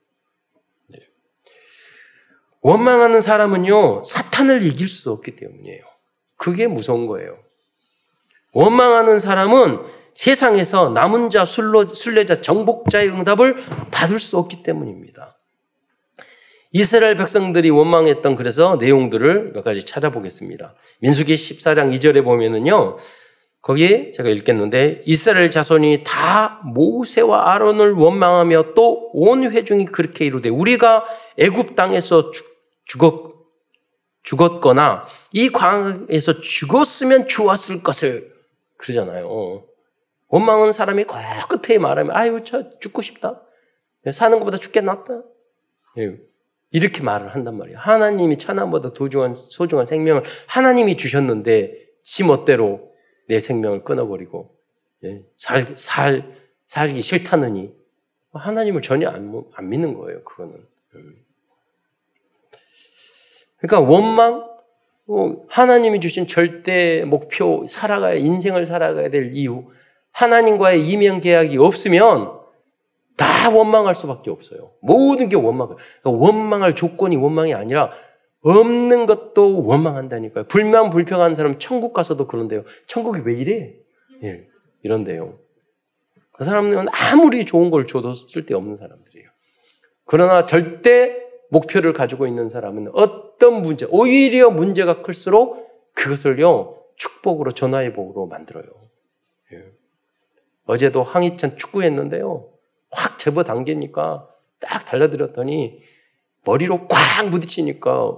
[2.62, 2.72] 네.
[2.72, 5.82] 원망하는 사람은요, 사탄을 이길 수 없기 때문이에요.
[6.38, 7.38] 그게 무서운 거예요.
[8.54, 9.80] 원망하는 사람은
[10.14, 13.58] 세상에서 남은 자, 순례자, 정복자의 응답을
[13.92, 15.38] 받을 수 없기 때문입니다.
[16.72, 20.76] 이스라엘 백성들이 원망했던 그래서 내용들을 몇 가지 찾아보겠습니다.
[21.00, 22.98] 민수기 14장 2절에 보면은요.
[23.62, 31.06] 거기에 제가 읽겠는데 이스라엘 자손이 다 모세와 아론을 원망하며 또 온 회중이 그렇게 이루되 우리가
[31.38, 32.49] 애굽 땅에서 죽
[32.98, 33.40] 었
[34.24, 38.34] 죽었거나 이 광에서 죽었으면 좋았을 것을
[38.78, 39.66] 그러잖아요.
[40.28, 41.06] 원망은 사람이
[41.50, 43.42] 끝에 말하면 아유 저 죽고 싶다.
[44.12, 45.24] 사는 것보다 죽게 낫다.
[45.98, 46.18] 예.
[46.72, 47.80] 이렇게 말을 한단 말이에요.
[47.80, 51.74] 하나님이 천하보다 도중한 소중한 생명을 하나님이 주셨는데
[52.04, 52.92] 지 멋대로
[53.28, 54.56] 내 생명을 끊어버리고
[55.06, 55.24] 예.
[55.38, 56.32] 살, 살,
[56.68, 57.74] 살기 싫다느니
[58.34, 60.24] 하나님을 전혀 안, 안 믿는 거예요.
[60.24, 60.68] 그거는.
[63.62, 63.68] 음.
[63.68, 64.50] 그러니까 원망,
[65.08, 69.66] 어, 하나님이 주신 절대 목표, 살아가야, 인생을 살아가야 될 이유,
[70.12, 72.40] 하나님과의 이명 계약이 없으면
[73.18, 74.72] 다 원망할 수밖에 없어요.
[74.82, 75.68] 모든 게 원망.
[75.68, 77.92] 그러니까 원망할 조건이 원망이 아니라
[78.42, 80.46] 없는 것도 원망한다니까요.
[80.46, 82.64] 불만 불평한 사람 천국 가서도 그런데요.
[82.88, 83.74] 천국이 왜 이래?
[84.24, 84.48] 예,
[84.84, 85.38] 이런데요.
[86.32, 89.30] 그 사람들은 아무리 좋은 걸 줘도 쓸데없는 사람들이에요.
[90.06, 98.28] 그러나 절대 목표를 가지고 있는 사람은 어떤 문제, 오히려 문제가 클수록 그것을요, 축복으로, 전화의 복으로
[98.28, 98.66] 만들어요.
[99.54, 99.66] 예.
[100.66, 102.50] 어제도 황희찬 축구했는데요.
[102.92, 104.28] 확 접어 당기니까
[104.60, 105.80] 딱 달려들었더니
[106.46, 108.18] 머리로 꽉 부딪히니까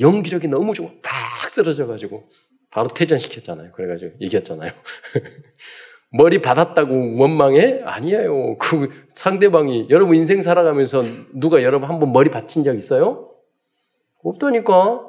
[0.00, 2.28] 연기력이 너무 좋고 딱 쓰러져가지고
[2.70, 3.72] 바로 퇴전시켰잖아요.
[3.72, 4.72] 그래가지고 이겼잖아요.
[6.16, 7.80] 머리 받았다고 원망해?
[7.84, 8.56] 아니에요.
[8.58, 11.02] 그 상대방이 여러분 인생 살아가면서
[11.34, 13.32] 누가 여러분 한 번 머리 받친 적 있어요?
[14.22, 15.02] 없다니까.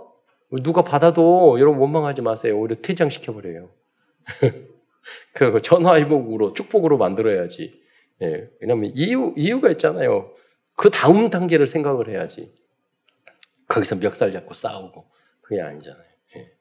[0.64, 2.58] 누가 받아도 여러분 원망하지 마세요.
[2.60, 3.70] 오히려 퇴장시켜 버려요.
[5.34, 7.82] 그 전화위복으로 축복으로 만들어야지.
[8.24, 10.34] 예, 왜냐면 이유, 이유가 있잖아요.
[10.76, 12.54] 그 다음 단계를 생각을 해야지.
[13.68, 15.06] 거기서 멱살 잡고 싸우고.
[15.42, 16.04] 그게 아니잖아요.
[16.38, 16.52] 예.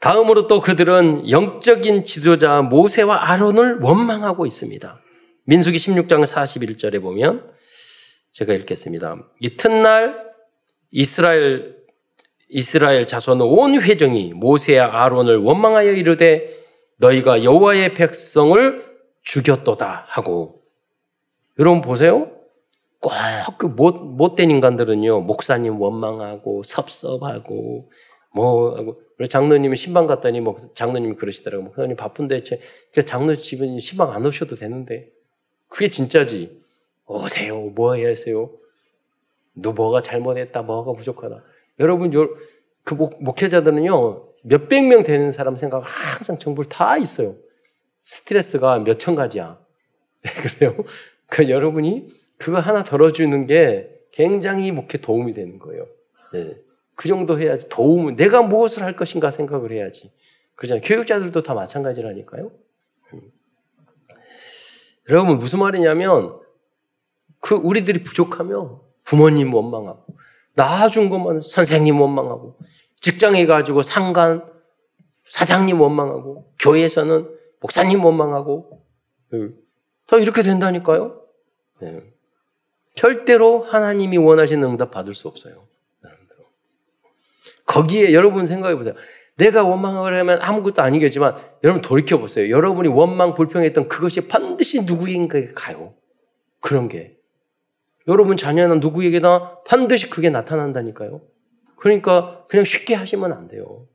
[0.00, 5.00] 다음으로 또 그들은 영적인 지도자 모세와 아론을 원망하고 있습니다.
[5.44, 7.48] 민수기 16장 41절에 보면
[8.32, 9.16] 제가 읽겠습니다.
[9.40, 10.28] 이튿날
[10.90, 11.76] 이스라엘
[12.48, 16.48] 이스라엘 자손 온 회정이 모세와 아론을 원망하여 이르되
[16.98, 18.84] 너희가 여호와의 백성을
[19.22, 20.54] 죽였도다 하고
[21.58, 22.30] 여러분 보세요.
[23.00, 23.12] 꼭
[23.58, 27.90] 그 못된 인간들은요 목사님 원망하고 섭섭하고
[28.34, 32.60] 뭐 하고 장로님이 신방 갔더니 뭐 장로님이 그러시더라고 목사님 바쁜데 제,
[32.92, 35.10] 제 장로 집은 신방 안 오셔도 되는데
[35.68, 36.60] 그게 진짜지
[37.06, 38.50] 오세요 뭐 해야 하세요
[39.54, 41.42] 너 뭐가 잘못했다 뭐가 부족하다
[41.80, 42.10] 여러분
[42.84, 47.36] 그 목, 목회자들은요 몇백 명 되는 사람 생각 항상 정보를 다 있어요.
[48.02, 49.58] 스트레스가 몇 천 가지야.
[50.22, 50.76] 그래요?
[51.26, 52.06] 그 여러분이
[52.38, 55.86] 그거 하나 덜어주는 게 굉장히 목회 도움이 되는 거예요.
[56.32, 56.56] 네.
[56.98, 57.68] 그 정도 해야지.
[57.68, 60.12] 도움은, 내가 무엇을 할 것인가 생각을 해야지.
[60.56, 60.82] 그러잖아요.
[60.84, 62.50] 교육자들도 다 마찬가지라니까요.
[63.14, 63.20] 음.
[65.08, 66.40] 여러분, 무슨 말이냐면,
[67.38, 70.06] 그, 우리들이 부족하면 부모님 원망하고,
[70.56, 72.58] 낳아준 것만 선생님 원망하고,
[72.96, 74.44] 직장에 가지고 상관,
[75.22, 77.28] 사장님 원망하고, 교회에서는
[77.60, 78.84] 목사님 원망하고,
[80.06, 81.22] 다 이렇게 된다니까요?
[81.80, 82.12] 네.
[82.96, 85.67] 절대로 하나님이 원하시는 응답 받을 수 없어요.
[87.68, 88.94] 거기에 여러분 생각해 보세요.
[89.36, 92.50] 내가 원망을 하면 아무것도 아니겠지만 여러분 돌이켜 보세요.
[92.50, 95.94] 여러분이 원망 불평했던 그것이 반드시 누구인가에 가요.
[96.60, 97.16] 그런 게.
[98.08, 101.20] 여러분 자녀나 누구에게나 반드시 그게 나타난다니까요.
[101.76, 103.86] 그러니까 그냥 쉽게 하시면 안 돼요.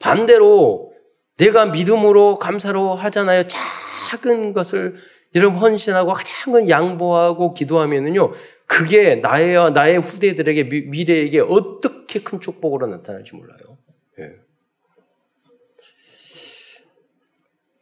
[0.00, 0.92] 반대로
[1.38, 3.44] 내가 믿음으로 감사로 하잖아요.
[3.46, 4.96] 작은 것을
[5.34, 8.32] 여러분 헌신하고 작은 양보하고 기도하면은요.
[8.66, 13.78] 그게 나의 나의 후대들에게 미, 래에게 어떻게 큰 축복으로 나타날지 몰라요.
[14.20, 14.36] 예.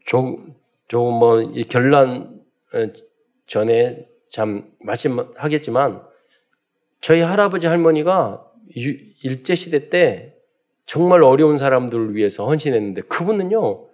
[0.07, 0.55] 조금
[0.89, 2.43] 조금 뭐 결란
[3.47, 6.03] 전에 참 말씀하겠지만
[7.01, 10.37] 저희 할아버지 할머니가 일제 시대 때
[10.87, 13.89] 정말 어려운 사람들을 위해서 헌신했는데 그분은요,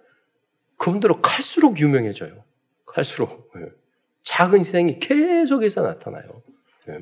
[0.77, 2.43] 그분들은 갈수록 유명해져요.
[2.93, 3.51] 갈수록.
[3.57, 3.71] 예.
[4.23, 6.41] 작은 희생이 계속해서 나타나요.
[6.89, 6.99] 예.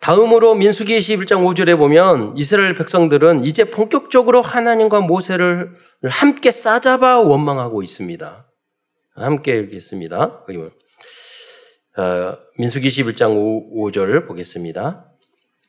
[0.00, 8.46] 다음으로 민수기 21장 5절에 보면 이스라엘 백성들은 이제 본격적으로 하나님과 모세를 함께 싸잡아 원망하고 있습니다.
[9.14, 10.44] 함께 읽겠습니다.
[11.96, 15.10] 어, 민수기 11장 5, 5절 보겠습니다.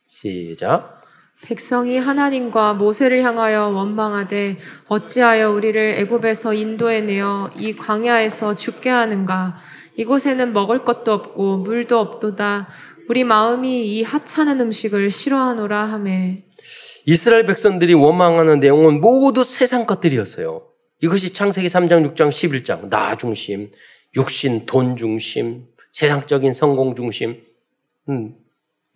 [0.06, 1.02] 시작.
[1.42, 9.56] 백성이 하나님과 모세를 향하여 원망하되 어찌하여 우리를 애굽에서 인도해 내어 이 광야에서 죽게 하는가
[9.96, 12.68] 이곳에는 먹을 것도 없고 물도 없도다.
[13.08, 16.44] 우리 마음이 이 하찮은 음식을 싫어하노라 하매.
[17.06, 20.66] 이스라엘 백성들이 원망하는 내용은 모두 세상 것들이었어요.
[21.02, 22.88] 이것이 창세기 3장, 6장, 11장.
[22.88, 23.70] 나 중심,
[24.16, 27.42] 육신, 돈 중심, 세상적인 성공 중심.
[28.08, 28.34] 음,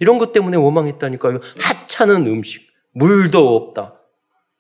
[0.00, 1.40] 이런 것 때문에 원망했다니까요.
[1.62, 4.00] 하찮은 음식, 물도 없다.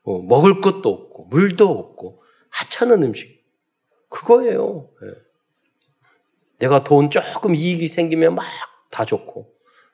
[0.04, 3.44] 어, 먹을 것도 없고, 물도 없고, 하찮은 음식.
[4.08, 4.90] 그거예요.
[5.02, 5.08] 네.
[6.60, 8.44] 내가 돈 조금 이익이 생기면 막
[8.90, 9.52] 다 좋고,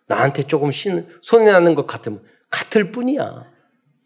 [0.08, 3.52] 나한테 조금 신, 손해 나는 것 같으면 같을 뿐이야.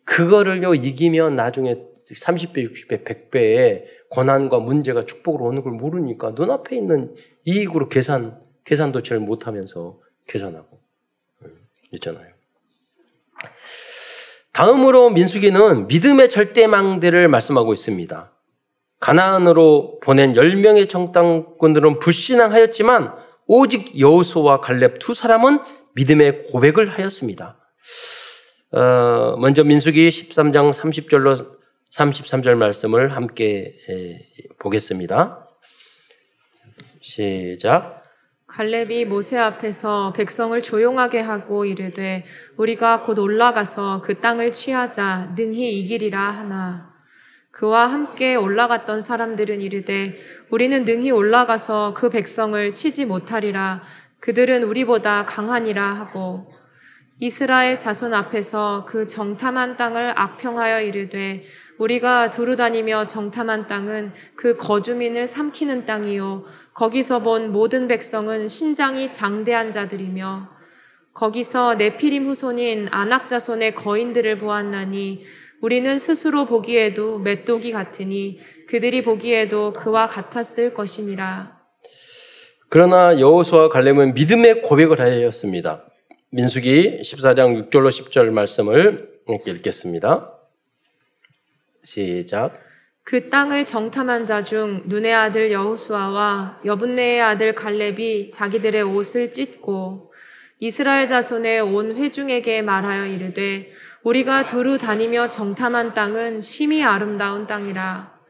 [0.05, 1.76] 그거를요, 이기면 나중에
[2.11, 9.20] 30배, 60배, 100배의 권한과 문제가 축복으로 오는 걸 모르니까 눈앞에 있는 이익으로 계산, 계산도 잘
[9.20, 10.70] 못하면서 계산하고.
[11.90, 12.26] 음, 있잖아요.
[14.53, 18.33] 다음으로 민수기는 믿음의 절대망대를 말씀하고 있습니다.
[18.98, 23.14] 가나안으로 보낸 10명의 정당군들은 불신앙하였지만
[23.46, 25.61] 오직 여호수와 갈렙 두 사람은
[25.94, 27.59] 믿음의 고백을 하였습니다.
[28.72, 31.59] 어, 먼저 민수기 13장 30절로
[31.90, 33.74] 33절 말씀을 함께
[34.59, 35.48] 보겠습니다.
[37.00, 38.00] 시작.
[38.51, 42.25] 갈렙이 모세 앞에서 백성을 조용하게 하고 이르되
[42.57, 45.35] 우리가 곧 올라가서 그 땅을 취하자.
[45.37, 46.93] 능히 이기리라 하나.
[47.53, 50.19] 그와 함께 올라갔던 사람들은 이르되
[50.51, 53.83] 우리는 능히 올라가서 그 백성을 치지 못하리라.
[54.19, 56.53] 그들은 우리보다 강하니라 하고.
[57.21, 61.45] 이스라엘 자손 앞에서 그 정탐한 땅을 악평하여 이르되
[61.81, 69.71] 우리가 두루 다니며 정탐한 땅은 그 거주민을 삼키는 땅이요 거기서 본 모든 백성은 신장이 장대한
[69.71, 70.49] 자들이며
[71.14, 75.25] 거기서 네피림 후손인 아낙 자손의 거인들을 보았나니
[75.62, 78.38] 우리는 스스로 보기에도 맷독이 같으니
[78.69, 81.59] 그들이 보기에도 그와 같았을 것이니라.
[82.69, 85.85] 그러나 여호수아 갈렙은 믿음의 고백을 하였습니다.
[86.31, 89.11] 민수기 14장 6절로 10절 말씀을
[89.47, 90.39] 읽겠습니다.
[91.83, 92.61] 시작.
[93.03, 100.12] 그 땅을 정탐한 자 중 눈의 아들 여호수아와 여분네의 아들 갈렙이 자기들의 옷을 찢고
[100.59, 108.21] 이스라엘 자손의 온 회중에게 말하여 이르되 우리가 두루 다니며 정탐한 땅은 심히 아름다운 땅이라.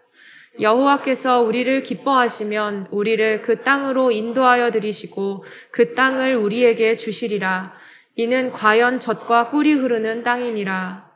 [0.60, 7.74] 여호와께서 우리를 기뻐하시면 우리를 그 땅으로 인도하여 들이시고 그 땅을 우리에게 주시리라.
[8.16, 11.09] 이는 과연 젖과 꿀이 흐르는 땅이니라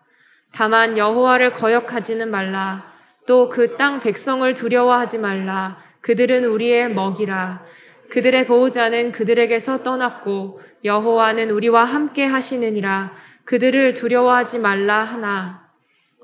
[0.55, 2.93] 다만 여호와를 거역하지는 말라
[3.27, 5.79] 또 그 땅 백성을 두려워하지 말라.
[6.01, 7.65] 그들은 우리의 먹이라.
[8.11, 13.13] 그들의 보호자는 그들에게서 떠났고 여호와는 우리와 함께 하시느니라.
[13.45, 15.65] 그들을 두려워하지 말라 하나.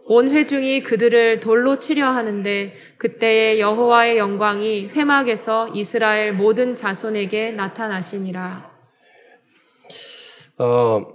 [0.05, 8.71] 온 회중이 그들을 돌로 치려 하는데 그때에 여호와의 영광이 회막에서 이스라엘 모든 자손에게 나타나시니라.
[10.59, 11.07] 어,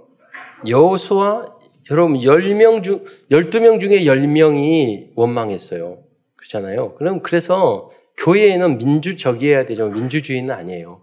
[0.66, 1.55] 여호수아
[1.90, 6.02] 여러분 10명 중 12명 중에 10명이 원망했어요.
[6.36, 6.94] 그렇잖아요.
[6.94, 9.88] 그럼 그래서 교회에는 민주적이어야 되죠.
[9.88, 11.02] 민주주의는 아니에요.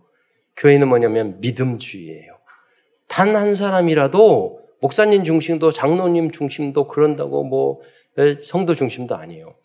[0.58, 2.34] 교회는 뭐냐면 믿음주의예요.
[3.08, 7.80] 단 한 사람이라도 목사님 중심도 장로님 중심도 그런다고 뭐
[8.42, 9.56] 성도 중심도 아니에요.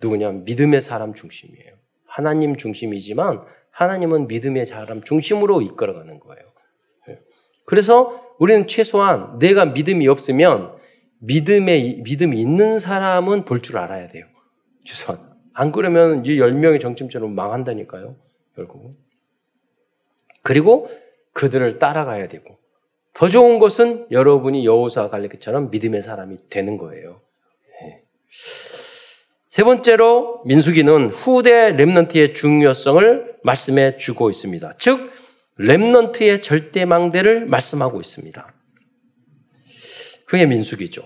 [0.00, 0.30] 누구냐?
[0.30, 1.72] 믿음의 사람 중심이에요.
[2.06, 6.51] 하나님 중심이지만 하나님은 믿음의 사람 중심으로 이끌어가는 거예요.
[7.64, 10.76] 그래서 우리는 최소한 내가 믿음이 없으면
[11.18, 14.24] 믿음에, 믿음이 있는 사람은 볼 줄 알아야 돼요.
[14.84, 15.20] 최소한.
[15.54, 18.16] 안 그러면 이 10명의 정점처럼 망한다니까요.
[18.56, 18.90] 결국.
[20.42, 20.90] 그리고
[21.32, 22.58] 그들을 따라가야 되고.
[23.14, 27.20] 더 좋은 것은 여러분이 여호사 갈렙처럼 믿음의 사람이 되는 거예요.
[27.80, 28.02] 네.
[29.48, 34.72] 세 번째로 민수기는 후대 렘넌트의 중요성을 말씀해 주고 있습니다.
[34.78, 35.10] 즉
[35.58, 38.52] 렘넌트의 절대 망대를 말씀하고 있습니다.
[40.26, 41.04] 그게 민숙이죠.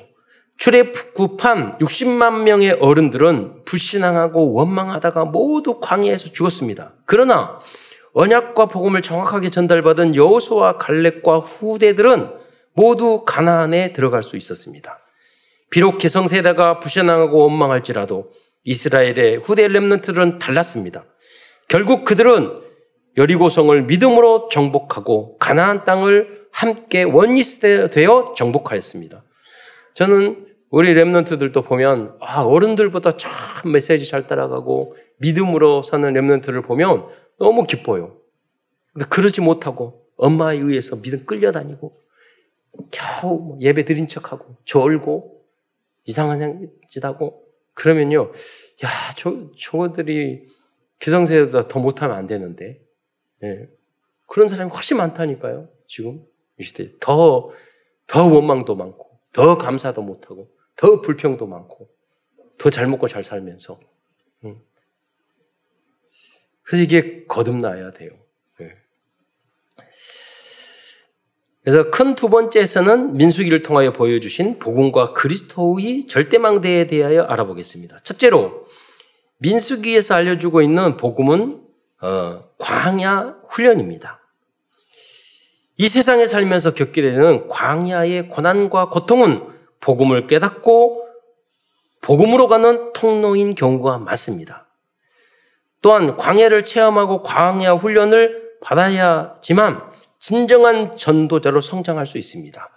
[0.58, 6.94] 출애굽한 60만 명의 어른들은 불신앙하고 원망하다가 모두 광야에서 죽었습니다.
[7.04, 7.58] 그러나
[8.14, 12.30] 언약과 복음을 정확하게 전달받은 여호수와 갈렙과 후대들은
[12.72, 14.98] 모두 가나안에 들어갈 수 있었습니다.
[15.70, 18.30] 비록 기성세대가 불신앙하고 원망할지라도
[18.64, 21.04] 이스라엘의 후대 렘넌트들은 달랐습니다.
[21.68, 22.65] 결국 그들은
[23.16, 29.24] 여리고성을 믿음으로 정복하고 가나안 땅을 함께 원리스 되어 정복하였습니다.
[29.94, 37.06] 저는 우리 렘넌트들도 보면 아 어른들보다 참 메시지 잘 따라가고 믿음으로 사는 렘넌트를 보면
[37.38, 38.18] 너무 기뻐요.
[38.92, 41.94] 근데 그러지 못하고 엄마에 의해서 믿음 끌려다니고
[42.90, 45.42] 겨우 뭐 예배 드린 척하고 졸고
[46.04, 47.42] 이상한 짓하고
[47.74, 48.32] 그러면요,
[48.84, 50.46] 야, 저, 저들이
[50.98, 52.80] 기성세대보다 더 못하면 안 되는데
[53.42, 53.68] 예.
[54.26, 55.68] 그런 사람이 훨씬 많다니까요.
[55.86, 56.24] 지금
[56.58, 57.50] 이 시대에 더,
[58.06, 61.88] 더 원망도 많고, 더 감사도 못하고, 더 불평도 많고,
[62.58, 63.78] 더 잘 먹고 잘 살면서.
[64.44, 64.60] 음.
[66.62, 68.10] 그래서 이게 거듭나야 돼요.
[68.60, 68.72] 예.
[71.62, 78.00] 그래서 큰 두 번째에서는 민수기를 통하여 보여주신 복음과 그리스도의 절대망대에 대하여 알아보겠습니다.
[78.00, 78.64] 첫째로
[79.38, 81.65] 민수기에서 알려주고 있는 복음은 어,
[82.58, 84.20] 광야 훈련입니다.
[85.78, 89.46] 이 세상에 살면서 겪게 되는 광야의 고난과 고통은
[89.80, 91.06] 복음을 깨닫고
[92.00, 94.66] 복음으로 가는 통로인 경우가 많습니다.
[95.82, 99.82] 또한 광야를 체험하고 광야 훈련을 받아야지만
[100.18, 102.70] 진정한 전도자로 성장할 수 있습니다.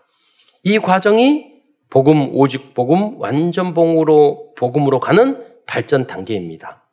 [0.63, 1.47] 이 과정이
[1.89, 6.83] 복음 오직 복음 완전 복음으로 복음으로 가는 발전 단계입니다.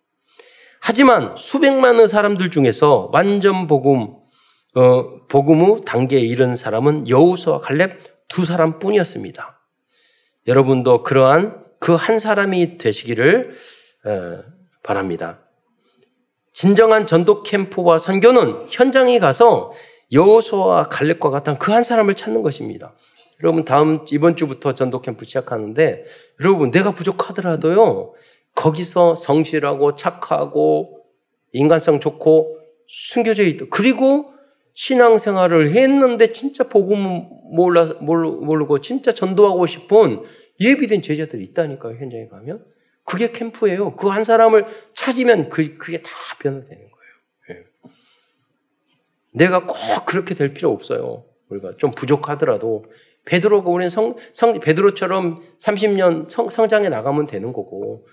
[0.88, 4.14] 하지만 수백만의 사람들 중에서 완전 복음
[4.76, 9.60] 어, 복음 후 단계에 이른 사람은 여우수와 갈렙 두 사람뿐이었습니다.
[10.46, 13.50] 여러분도 그러한 그 한 사람이 되시기를
[14.04, 14.38] 어,
[14.84, 15.38] 바랍니다.
[16.52, 19.72] 진정한 전도 캠프와 선교는 현장에 가서
[20.12, 22.94] 여호수아와 갈렙과 같은 그 한 사람을 찾는 것입니다.
[23.42, 26.04] 여러분 다음 이번 주부터 전도 캠프 시작하는데
[26.40, 28.14] 여러분 내가 부족하더라도요
[28.56, 31.04] 거기서 성실하고 착하고
[31.52, 33.66] 인간성 좋고 숨겨져 있다.
[33.70, 34.32] 그리고
[34.74, 40.24] 신앙생활을 했는데 진짜 복음 몰라 모르고 진짜 전도하고 싶은
[40.60, 42.64] 예비된 제자들이 있다니까요 현장에 가면
[43.04, 43.94] 그게 캠프예요.
[43.94, 47.12] 그 한 사람을 찾으면 그 그게 다 변화되는 거예요.
[47.50, 47.64] 예.
[49.34, 51.24] 내가 꼭 그렇게 될 필요 없어요.
[51.48, 52.84] 우리가 좀 부족하더라도
[53.24, 58.06] 베드로가 우리는 성, 성 베드로처럼 30년 성, 성장해 나가면 되는 거고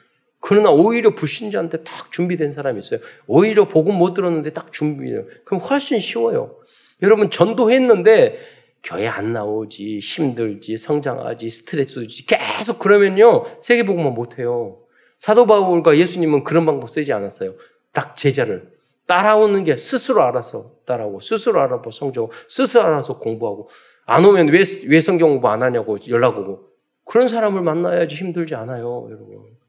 [0.45, 2.99] 그러나 오히려 불신자한테 딱 준비된 사람이 있어요.
[3.27, 5.23] 오히려 복음 못 들었는데 딱 준비해요.
[5.45, 6.57] 그럼 훨씬 쉬워요.
[7.01, 8.39] 여러분 전도했는데
[8.83, 14.79] 교회 안 나오지 힘들지 성장하지 스트레스지 계속 그러면요 세계 복음만 못 해요.
[15.17, 17.53] 사도 바울과 예수님은 그런 방법 쓰지 않았어요.
[17.93, 18.69] 딱 제자를
[19.07, 23.69] 따라오는 게 스스로 알아서 따라오고 스스로 알아보 성적 스스로 알아서 공부하고
[24.05, 26.67] 안 오면 왜, 왜 성경 공부 안 하냐고 연락 오고
[27.05, 29.62] 그런 사람을 만나야지 힘들지 않아요, 여러분.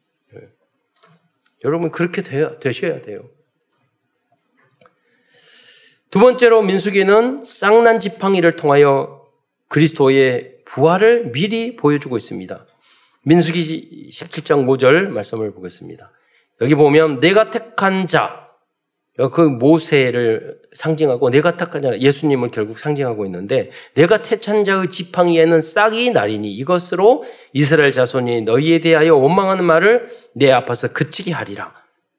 [1.64, 1.68] 네.
[1.68, 3.29] 여러분 그렇게 되, 되셔야 돼요.
[6.11, 9.27] 두 번째로 민수기는 쌍난 지팡이를 통하여
[9.68, 12.66] 그리스도의 부활을 미리 보여주고 있습니다.
[13.24, 16.12] 민수기 17장 5절 말씀을 보겠습니다.
[16.61, 18.43] 여기 보면 내가 택한 자,
[19.33, 26.53] 그 모세를 상징하고 내가 자, 예수님을 결국 상징하고 있는데 내가 택한 자의 지팡이에는 싹이 나리니
[26.55, 27.22] 이것으로
[27.53, 31.72] 이스라엘 자손이 너희에 대하여 원망하는 말을 내 앞에서 그치게 하리라.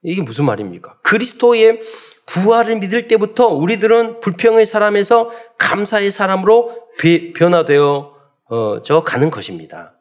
[0.04, 1.00] 이게 무슨 말입니까?
[1.02, 1.82] 그리스도의
[2.28, 6.88] 부활을 믿을 때부터 우리들은 불평의 사람에서 감사의 사람으로
[7.36, 8.16] 변화되어
[8.48, 9.96] 어, 저 가는 것입니다.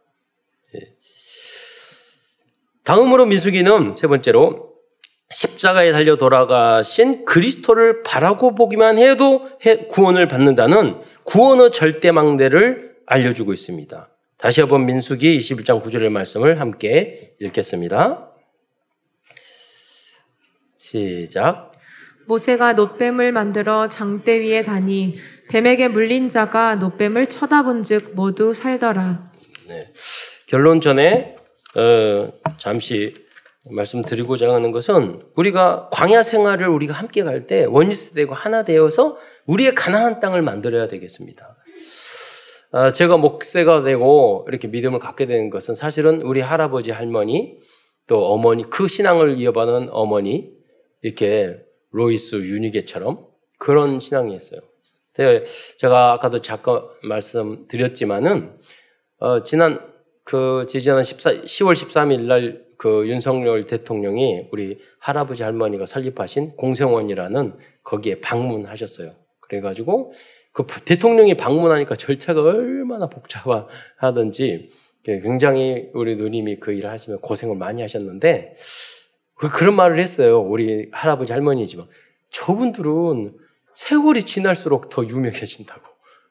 [0.74, 0.80] 예.
[2.84, 4.73] 다음으로 민수기는 세 번째로
[5.34, 9.48] 십자가에 달려 돌아가신 그리스도를 바라고 보기만 해도
[9.90, 14.08] 구원을 받는다는 구원의 절대망대를 알려주고 있습니다.
[14.38, 18.30] 다시 한번 민수기 21장 9절의 말씀을 함께 읽겠습니다.
[20.78, 21.72] 시작.
[22.26, 25.18] 모세가 노뱀을 만들어 장대 위에 다니
[25.50, 29.32] 뱀에게 물린 자가 노뱀을 쳐다본즉 모두 살더라.
[29.66, 29.92] 네.
[30.46, 31.34] 결론 전에
[31.76, 33.23] 어, 잠시
[33.70, 39.74] 말씀드리고자 하는 것은 우리가 광야 생활을 우리가 함께 갈 때 원리스 되고 하나 되어서 우리의
[39.74, 41.56] 가나안 땅을 만들어야 되겠습니다.
[42.72, 47.56] 아, 제가 목세가 되고 이렇게 믿음을 갖게 되는 것은 사실은 우리 할아버지 할머니
[48.06, 50.50] 또 어머니 그 신앙을 이어받는 어머니
[51.02, 51.56] 이렇게
[51.92, 53.26] 로이스 유니게처럼
[53.58, 54.60] 그런 신앙이었어요.
[55.78, 58.58] 제가 아까도 잠깐 말씀드렸지만은
[59.18, 59.78] 어, 지난
[60.24, 68.20] 그 지지난 14, 10월 13일 날 그 윤석열 대통령이 우리 할아버지 할머니가 설립하신 공생원이라는 거기에
[68.20, 69.12] 방문하셨어요.
[69.40, 70.12] 그래가지고
[70.52, 74.68] 그 대통령이 방문하니까 절차가 얼마나 복잡하든지
[75.04, 78.54] 굉장히 우리 누님이 그 일을 하시면 고생을 많이 하셨는데
[79.34, 80.40] 그, 그런 말을 했어요.
[80.40, 81.86] 우리 할아버지 할머니지만.
[82.30, 83.36] 저분들은
[83.74, 85.82] 세월이 지날수록 더 유명해진다고.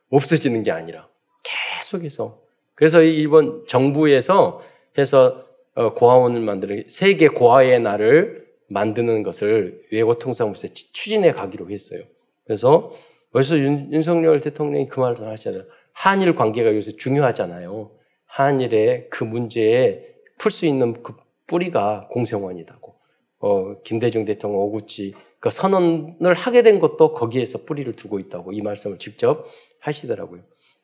[0.09, 1.07] 없어지는 게 아니라.
[1.43, 2.41] 계속해서.
[2.75, 4.61] 그래서 일본 정부에서
[4.97, 12.01] 해서 어, 고아원을 만드는 세계 고아의 날을 만드는 것을 외고통상부에 추진해 가기로 했어요.
[12.45, 12.91] 그래서
[13.31, 15.63] 벌써 윤, 윤석열 대통령이 그 말을 하시잖아요.
[15.93, 17.91] 한일 관계가 요새 중요하잖아요.
[18.25, 20.01] 한일의 그 문제에
[20.37, 21.15] 풀 수 있는 그
[21.47, 22.93] 뿌리가 공생원이다고.
[23.39, 28.97] 어, 김대중 대통령 오구치 그 선언을 하게 된 것도 거기에서 뿌리를 두고 있다고 이 말씀을
[28.99, 29.45] 직접
[29.79, 30.41] 하시더라고요.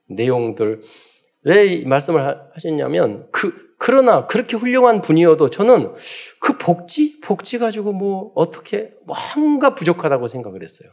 [0.08, 0.82] 내용들
[1.44, 5.94] 왜 이 말씀을 하셨냐면 그 그러나 그렇게 훌륭한 분이어도 저는
[6.40, 8.92] 그 복지 복지 가지고 뭐 어떻게
[9.36, 10.92] 뭔가 부족하다고 생각을 했어요.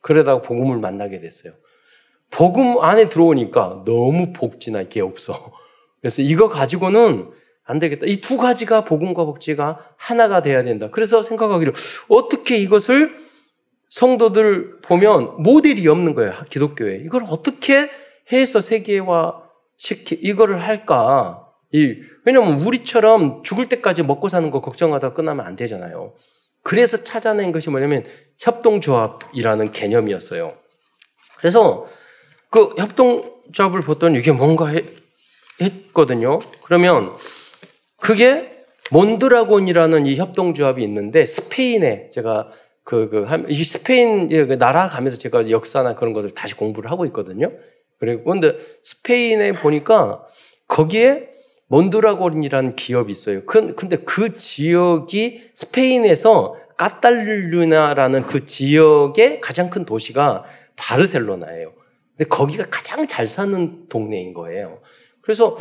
[0.00, 1.54] 그러다가 복음을 만나게 됐어요.
[2.30, 5.52] 복음 안에 들어오니까 너무 복지나 게 없어.
[6.00, 7.30] 그래서 이거 가지고는
[7.64, 8.04] 안 되겠다.
[8.06, 10.88] 이 두 가지가 복음과 복지가 하나가 돼야 된다.
[10.90, 11.72] 그래서 생각하기를
[12.08, 13.16] 어떻게 이것을
[13.88, 16.32] 성도들 보면 모델이 없는 거예요.
[16.50, 16.96] 기독교에.
[16.96, 17.88] 이걸 어떻게
[18.32, 19.40] 해서 세계화
[19.76, 21.43] 시키 이거를 할까?
[21.74, 26.14] 이 왜냐면 우리처럼 죽을 때까지 먹고 사는 거 걱정하다 끝나면 안 되잖아요.
[26.62, 28.04] 그래서 찾아낸 것이 뭐냐면
[28.38, 30.54] 협동조합이라는 개념이었어요.
[31.36, 31.88] 그래서
[32.48, 34.84] 그 협동조합을 보던 이게 뭔가 해,
[35.60, 36.38] 했거든요.
[36.62, 37.12] 그러면
[37.96, 38.52] 그게
[38.92, 42.50] 몬드라곤이라는 이 협동조합이 있는데 스페인에 제가
[42.84, 47.50] 그, 그, 이 스페인 그 나라 가면서 제가 역사나 그런 것을 다시 공부를 하고 있거든요.
[47.98, 50.24] 그리고 근데 스페인에 보니까
[50.68, 51.30] 거기에
[51.68, 53.44] 몬드라곤이라는 기업이 있어요.
[53.46, 60.44] 그, 근데 그 지역이 스페인에서 까탈루나라는 그 지역의 가장 큰 도시가
[60.76, 61.72] 바르셀로나예요.
[62.16, 64.80] 근데 거기가 가장 잘 사는 동네인 거예요.
[65.20, 65.56] 그래서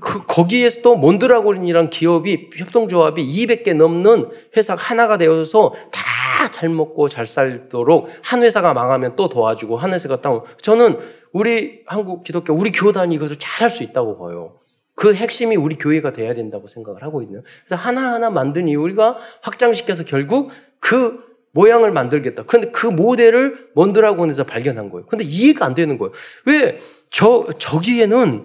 [0.00, 6.14] 그 거기에서도 몬드라곤이라는 기업이 협동조합이 200개 넘는 회사가 하나가 되어서 다
[6.54, 10.42] 잘 먹고 잘 살도록 한 회사가 망하면 또 도와주고 한 회사가 다운.
[10.60, 10.98] 저는
[11.32, 14.60] 우리 한국 기독교 우리 교단이 이것을 잘할 수 있다고 봐요.
[14.94, 17.42] 그 핵심이 우리 교회가 돼야 된다고 생각을 하고 있는.
[17.64, 22.44] 그래서 하나하나 만든 이유 우리가 확장시켜서 결국 그 모양을 만들겠다.
[22.44, 25.06] 근데 그 모델을 몬드라곤에서 발견한 거예요.
[25.06, 26.12] 근데 이해가 안 되는 거예요.
[26.46, 26.78] 왜
[27.14, 28.44] 저 저기에는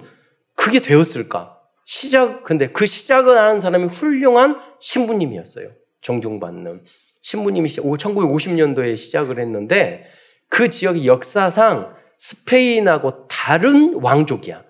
[0.55, 1.57] 그게 되었을까?
[1.85, 5.71] 시작, 근데 그 시작을 하는 사람이 훌륭한 신부님이었어요.
[6.01, 6.83] 존경받는.
[7.23, 10.05] 신부님이 1950년도에 시작을 했는데
[10.49, 14.63] 그 지역이 역사상 스페인하고 다른 왕족이야.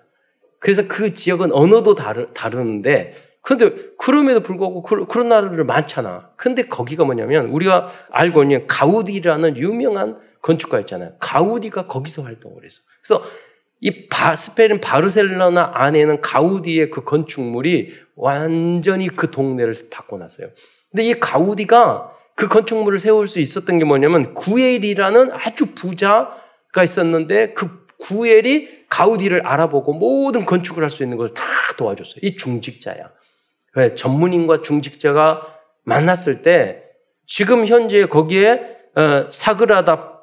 [0.60, 6.30] 그래서 그 지역은 언어도 다르, 다르는데 근데 그럼에도 불구하고 그, 런 나라들 많잖아.
[6.36, 11.14] 근데 거기가 뭐냐면 우리가 알고 있는 가우디라는 유명한 건축가 있잖아요.
[11.18, 12.82] 가우디가 거기서 활동을 했어.
[13.02, 13.24] 그래서
[13.80, 20.48] 이 바, 스페인 바르셀로나 안에는 가우디의 그 건축물이 완전히 그 동네를 바꿔놨어요.
[20.90, 27.79] 근데 이 가우디가 그 건축물을 세울 수 있었던 게 뭐냐면 구엘이라는 아주 부자가 있었는데 그
[28.00, 31.42] 구엘이 가우디를 알아보고 모든 건축을 할 수 있는 것을 다
[31.76, 32.20] 도와줬어요.
[32.22, 33.10] 이 중직자야.
[33.76, 35.42] 왜 전문인과 중직자가
[35.84, 36.82] 만났을 때
[37.26, 40.22] 지금 현재 거기에 어, 사그라다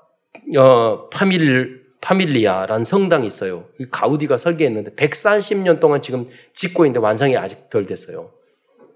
[0.57, 3.65] 어, 파밀 파밀리아라는 성당이 있어요.
[3.91, 8.31] 가우디가 설계했는데 140년 동안 지금 짓고 있는데 완성이 아직 덜 됐어요.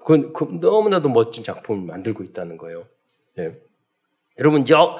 [0.05, 2.85] 그, 그 너무나도 멋진 작품을 만들고 있다는 거예요.
[3.35, 3.53] 네.
[4.39, 4.97] 여러분, 저,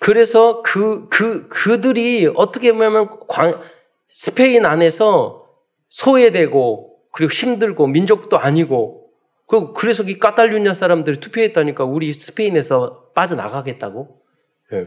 [0.00, 3.60] 그래서 그, 그, 그들이 어떻게 보면 광,
[4.08, 5.46] 스페인 안에서
[5.90, 9.10] 소외되고, 그리고 힘들고, 민족도 아니고,
[9.46, 14.22] 그, 그래서 이 까탈루냐 사람들이 투표했다니까 우리 스페인에서 빠져나가겠다고?
[14.72, 14.86] 네.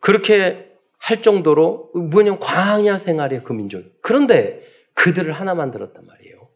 [0.00, 3.82] 그렇게 할 정도로 뭐냐면 광야 생활의 그 민족.
[4.02, 4.60] 그런데
[4.94, 6.48] 그들을 하나 만들었단 말이에요.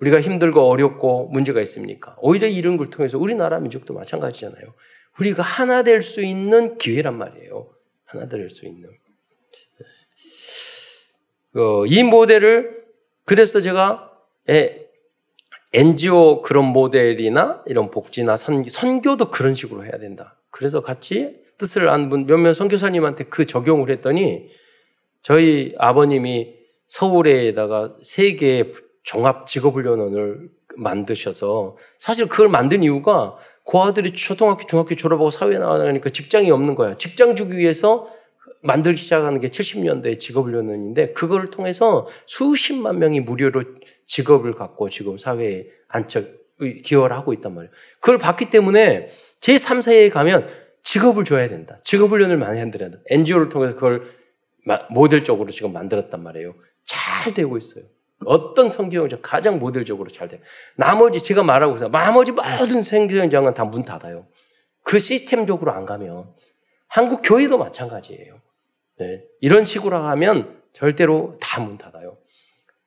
[0.00, 2.16] 우리가 힘들고 어렵고 문제가 있습니까?
[2.20, 4.72] 오히려 이런 걸 통해서 우리나라 민족도 마찬가지잖아요.
[5.18, 7.68] 우리가 하나 될 수 있는 기회란 말이에요.
[8.04, 8.88] 하나 될 수 있는.
[11.54, 12.84] 어, 이 모델을
[13.24, 14.10] 그래서 제가
[15.72, 20.38] NGO 그런 모델이나 이런 복지나 선, 선교도 그런 식으로 해야 된다.
[20.50, 24.46] 그래서 같이 뜻을 안 분 몇몇 선교사님한테 그 적용을 했더니
[25.22, 26.54] 저희 아버님이
[26.86, 35.30] 서울에다가 세 개의 종합 직업훈련원을 만드셔서 사실 그걸 만든 이유가 고 아들이 초등학교, 중학교 졸업하고
[35.30, 36.94] 사회에 나가니까 직장이 없는 거야.
[36.94, 38.08] 직장 주기 위해서
[38.62, 43.62] 만들기 시작하는 게 70년대 직업훈련원인데 그걸 통해서 수십만 명이 무료로
[44.06, 46.24] 직업을 갖고 지금 사회에 안착,
[46.82, 47.70] 기여를 하고 있단 말이에요.
[48.00, 49.08] 그걸 봤기 때문에
[49.40, 50.48] 제 3세에 가면
[50.82, 51.76] 직업을 줘야 된다.
[51.84, 52.98] 직업 훈련을 많이 한다야 된다.
[53.10, 54.04] NGO를 통해서 그걸
[54.90, 56.54] 모델적으로 지금 만들었단 말이에요.
[56.84, 57.84] 잘 되고 있어요.
[58.24, 60.40] 어떤 성경을 가장 모델적으로 잘 돼요.
[60.76, 61.88] 나머지 제가 말하고 있어요.
[61.90, 64.26] 나머지 모든 성경장은 다 문 닫아요.
[64.82, 66.32] 그 시스템적으로 안 가면
[66.88, 68.40] 한국 교회도 마찬가지예요.
[68.98, 69.22] 네.
[69.40, 72.16] 이런 식으로 하면 절대로 다 문 닫아요.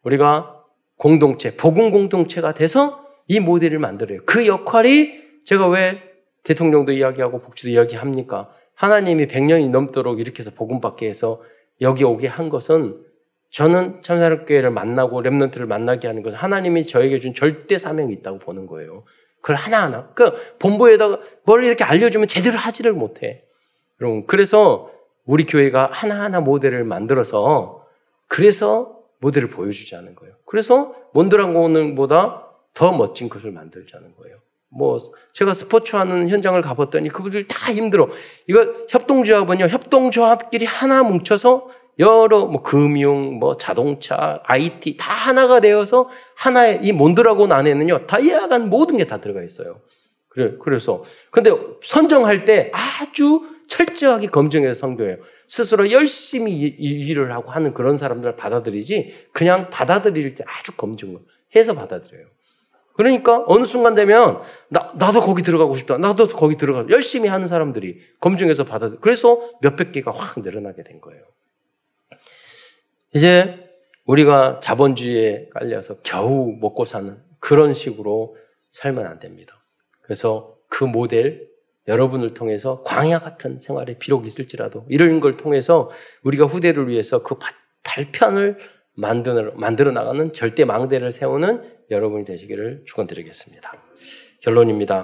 [0.04, 0.58] 우리가
[0.98, 4.22] 공동체, 복음 공동체가 돼서 이 모델을 만들어요.
[4.26, 6.02] 그 역할이 제가 왜
[6.44, 8.50] 대통령도 이야기하고 복지도 이야기합니까?
[8.76, 11.42] 하나님이 100년이 넘도록 이렇게 해서 복음 받게 해서
[11.82, 13.04] 여기 오게 한 것은
[13.52, 19.04] 저는 참사랑교회를 만나고 렘넌트를 만나게 하는 것은 하나님이 저에게 준 절대 사명이 있다고 보는 거예요.
[19.42, 20.10] 그걸 하나하나.
[20.14, 23.44] 그 본부에다가 뭘 이렇게 알려주면 제대로 하지를 못해.
[24.00, 24.90] 여러분, 그래서
[25.26, 27.86] 우리 교회가 하나하나 모델을 만들어서
[28.28, 30.36] 그래서 모델을 보여주자는 거예요.
[30.46, 34.38] 그래서 몬드라고는보다 더 멋진 것을 만들자는 거예요.
[34.74, 34.98] 뭐
[35.34, 38.08] 제가 스포츠 하는 현장을 가봤더니 그분들 다 힘들어.
[38.48, 39.68] 이거 협동조합은요.
[39.68, 41.68] 협동조합끼리 하나 뭉쳐서
[42.00, 48.06] 여러 뭐 금융, 뭐 자동차, IT 다 하나가 되어서 하나의 이 몬드라곤 안에는요.
[48.08, 49.82] 다이아간 모든 게 다 들어가 있어요.
[50.30, 55.18] 그래 그래서 근데 선정할 때 아주 철저하게 검증해서 선교해요.
[55.48, 61.20] 스스로 열심히 일을 하고 하는 그런 사람들을 받아들이지 그냥 받아들일 때 아주 검증을
[61.56, 62.26] 해서 받아들여요.
[62.94, 64.40] 그러니까 어느 순간 되면
[64.70, 65.98] 나, 나도 거기 들어가고 싶다.
[65.98, 66.86] 나도 거기 들어가.
[66.90, 68.90] 열심히 하는 사람들이 검증해서 받아.
[69.00, 71.22] 그래서 몇백 개가 확 늘어나게 된 거예요.
[73.14, 73.70] 이제
[74.06, 78.36] 우리가 자본주의에 깔려서 겨우 먹고 사는 그런 식으로
[78.72, 79.64] 살면 안 됩니다.
[80.02, 81.50] 그래서 그 모델
[81.88, 85.90] 여러분을 통해서 광야 같은 생활에 비록 있을지라도 이런 걸 통해서
[86.24, 87.36] 우리가 후대를 위해서 그
[87.84, 88.58] 발편을
[88.96, 93.74] 만들어, 만들어 나가는 절대 망대를 세우는 여러분이 되시기를 축원드리겠습니다.
[94.42, 95.04] 결론입니다.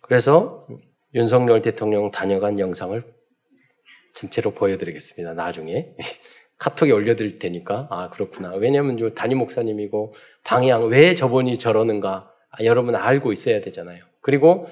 [0.00, 0.66] 그래서
[1.14, 3.04] 윤석열 대통령 다녀간 영상을
[4.14, 5.34] 전체로 보여드리겠습니다.
[5.34, 5.94] 나중에
[6.58, 8.54] 카톡에 올려드릴 테니까 아 그렇구나.
[8.54, 14.04] 왜냐하면 요 담임 목사님이고 방향 왜 저분이 저러는가 아, 여러분 알고 있어야 되잖아요.
[14.20, 14.66] 그리고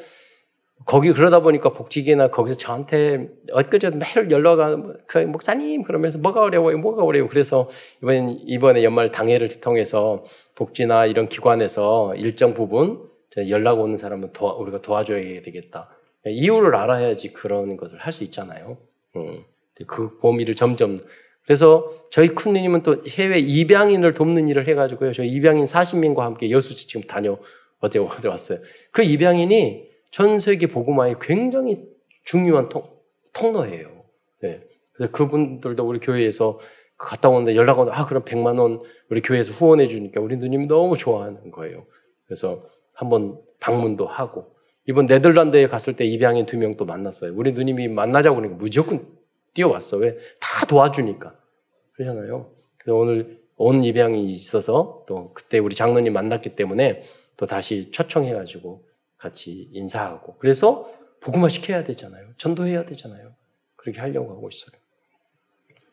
[0.86, 7.04] 거기 그러다 보니까 복지기나 거기서 저한테 엊그제도 매일 연락가 그 목사님 그러면서 뭐가 어려워요 뭐가
[7.04, 7.68] 어려워요 그래서
[8.02, 10.24] 이번 이번에 연말 당회를 통해서
[10.56, 13.08] 복지나 이런 기관에서 일정 부분
[13.48, 15.90] 연락 오는 사람은 도와, 우리가 도와줘야 되겠다
[16.26, 18.91] 이유를 알아야지 그런 것을 할 수 있잖아요 음.
[19.86, 20.98] 그 범위를 점점
[21.44, 26.86] 그래서 저희 큰 누님은 또 해외 입양인을 돕는 일을 해가지고요 저희 입양인 40명과 함께 여수지
[26.86, 27.38] 지금 다녀
[27.80, 28.58] 어디 왔어요
[28.90, 31.84] 그 입양인이 전 세계 복음화에 굉장히
[32.24, 32.84] 중요한 통,
[33.32, 34.04] 통로예요.
[34.42, 34.60] 네.
[34.92, 36.58] 그래서 그분들도 우리 교회에서
[36.98, 40.96] 갔다 오는데 연락 오는데 아 그럼 100만 원 우리 교회에서 후원해 주니까 우리 누님이 너무
[40.96, 41.86] 좋아하는 거예요.
[42.26, 44.54] 그래서 한번 방문도 하고
[44.86, 47.32] 이번 네덜란드에 갔을 때 입양인 두 명 또 만났어요.
[47.34, 49.06] 우리 누님이 만나자고 그러니까 무조건
[49.54, 49.98] 뛰어왔어.
[49.98, 50.16] 왜?
[50.40, 51.36] 다 도와주니까.
[51.94, 52.52] 그러잖아요.
[52.78, 57.00] 그래서 오늘 온 입양이 있어서 또 그때 우리 장로님 만났기 때문에
[57.36, 58.84] 또 다시 초청해가지고
[59.18, 62.30] 같이 인사하고 그래서 복음화 시켜야 되잖아요.
[62.38, 63.34] 전도해야 되잖아요.
[63.76, 64.72] 그렇게 하려고 하고 있어요.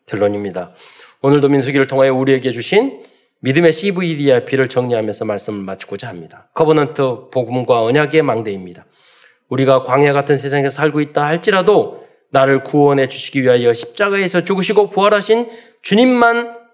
[0.08, 0.74] 결론입니다.
[1.22, 3.00] 오늘도 민수기를 통하여 우리에게 주신
[3.42, 6.50] 믿음의 CVDIP를 정리하면서 말씀을 마치고자 합니다.
[6.54, 8.86] Covenant 복음과 언약의 망대입니다.
[9.48, 15.50] 우리가 광야 같은 세상에서 살고 있다 할지라도 나를 구원해 주시기 위하여 십자가에서 죽으시고 부활하신
[15.82, 16.70] 주님만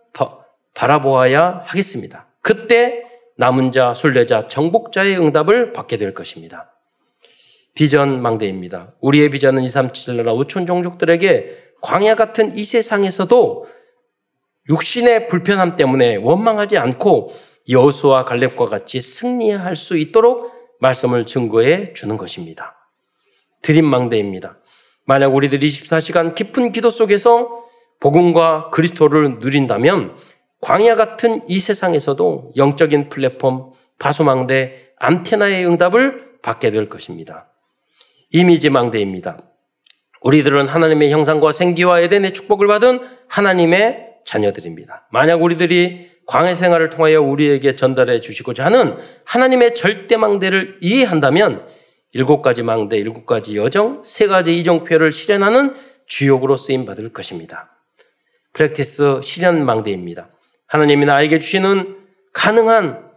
[0.75, 2.27] 바라보아야 하겠습니다.
[2.41, 3.03] 그때
[3.37, 6.71] 남은 자, 순례자, 정복자의 응답을 받게 될 것입니다.
[7.73, 8.93] 비전 망대입니다.
[9.01, 13.67] 우리의 비전은 2, 3, 7 나라 5천 종족들에게 광야 같은 이 세상에서도
[14.69, 17.29] 육신의 불편함 때문에 원망하지 않고
[17.69, 22.75] 여수와 갈렙과 같이 승리할 수 있도록 말씀을 증거해 주는 것입니다.
[23.61, 24.59] 드림 망대입니다.
[25.05, 27.63] 만약 우리들이 24시간 깊은 기도 속에서
[27.99, 30.15] 복음과 그리스도를 누린다면
[30.61, 37.51] 광야 같은 이 세상에서도 영적인 플랫폼, 바수망대, 안테나의 응답을 받게 될 것입니다.
[38.31, 39.37] 이미지 망대입니다.
[40.21, 45.07] 우리들은 하나님의 형상과 생기와 에덴의 축복을 받은 하나님의 자녀들입니다.
[45.11, 51.65] 만약 우리들이 광해 생활을 통하여 우리에게 전달해 주시고자 하는 하나님의 절대 망대를 이해한다면
[52.13, 55.75] 일곱 가지 망대, 일곱 가지 여정, 세 가지 이정표를 실현하는
[56.07, 57.71] 주역으로 쓰임 받을 것입니다.
[58.53, 60.29] Practice 실현 망대입니다.
[60.67, 61.97] 하나님이 나에게 주시는
[62.33, 63.11] 가능한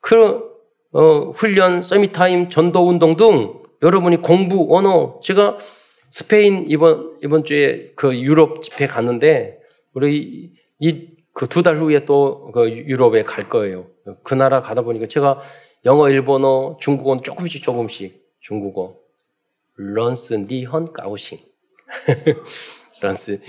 [0.00, 0.54] 그
[0.92, 5.58] 어, 훈련, summit time, 전도 운동 등 여러분이 공부, 언어, 제가
[6.10, 9.58] 스페인 이번 이번 주에 그 유럽 집회 갔는데
[9.94, 13.88] 우리 이 그 두 달 후에 또 그 유럽에 갈 거예요.
[14.22, 15.40] 그 나라 가다 보니까 제가
[15.84, 18.96] 영어, 일본어, 중국어 조금씩 조금씩 중국어
[19.76, 21.38] 认识你很高兴
[23.02, 23.40] 认识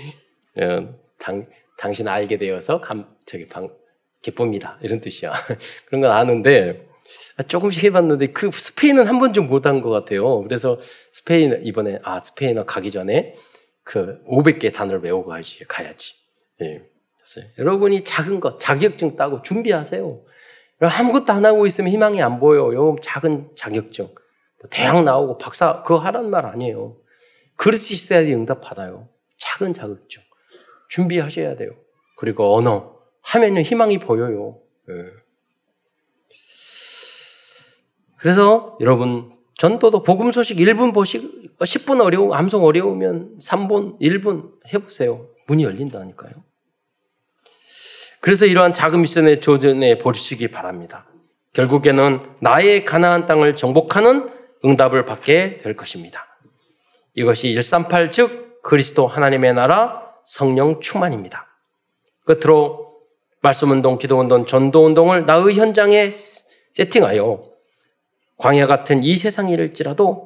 [0.60, 1.46] 어, 당
[1.78, 3.68] 당신 알게 되어서 감, 저기 방,
[4.22, 4.78] 기쁩니다.
[4.82, 5.32] 이런 뜻이야.
[5.86, 6.88] 그런 건 아는데,
[7.48, 10.42] 조금씩 해봤는데, 그 스페인은 한 번좀 못한 것 같아요.
[10.42, 10.78] 그래서
[11.12, 13.34] 스페인, 이번에, 아, 스페인어 가기 전에
[13.84, 15.64] 그 500개 단어를 외우고 가야지.
[15.68, 16.14] 가야지.
[16.62, 16.82] 예.
[17.58, 20.20] 여러분이 작은 것, 자격증 따고 준비하세요.
[20.80, 22.74] 아무것도 안 하고 있으면 희망이 안 보여요.
[22.74, 24.06] 요 작은 자격증.
[24.06, 26.96] 뭐 대학 나오고 박사, 그거 하라는 말 아니에요.
[27.56, 29.08] 그릇이 있어야지 응답 받아요.
[29.38, 30.22] 작은 자격증.
[30.88, 31.70] 준비하셔야 돼요.
[32.18, 32.96] 그리고 언어.
[33.22, 34.60] 하면은 희망이 보여요.
[34.86, 34.94] 네.
[38.18, 45.28] 그래서 여러분 전도도 복음 소식 1분 보식 10분 어려우 암송 어려우면 3분 1분 해보세요.
[45.46, 46.32] 문이 열린다니까요.
[48.20, 51.06] 그래서 이러한 작은 미션의 조전에 보시기 바랍니다.
[51.52, 54.28] 결국에는 나의 가나안 땅을 정복하는
[54.64, 56.26] 응답을 받게 될 것입니다.
[57.14, 61.46] 이것이 138, 즉 그리스도 하나님의 나라 성령 충만입니다.
[62.24, 62.92] 끝으로
[63.42, 66.10] 말씀운동, 기도운동, 전도운동을 나의 현장에
[66.72, 67.44] 세팅하여
[68.38, 70.25] 광야 같은 이 세상 일일지라도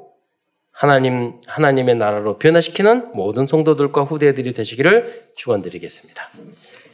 [0.80, 6.30] 하나님, 하나님의 나라로 변화시키는 모든 성도들과 후대들이 되시기를 축원드리겠습니다.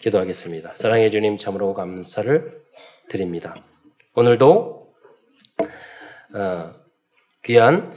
[0.00, 0.74] 기도하겠습니다.
[0.74, 2.64] 사랑해 주님 참으로 감사를
[3.08, 3.54] 드립니다.
[4.16, 4.90] 오늘도
[6.34, 6.74] 어,
[7.44, 7.92] 귀한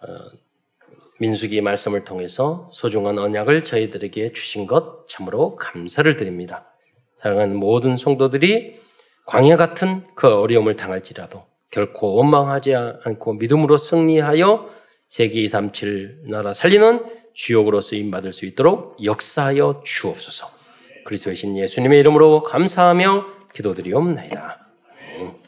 [0.00, 0.08] 어,
[1.20, 6.66] 민수기 말씀을 통해서 소중한 언약을 저희들에게 주신 것 참으로 감사를 드립니다.
[7.18, 8.76] 사랑하는 모든 성도들이
[9.26, 14.81] 광야 같은 그 어려움을 당할지라도 결코 원망하지 않고 믿음으로 승리하여
[15.12, 17.04] 세계 237 나라 살리는
[17.34, 20.48] 주역으로 쓰임 받을 수 있도록 역사하여 주옵소서.
[21.04, 24.66] 그리스도의 신 예수님의 이름으로 감사하며 기도드리옵나이다.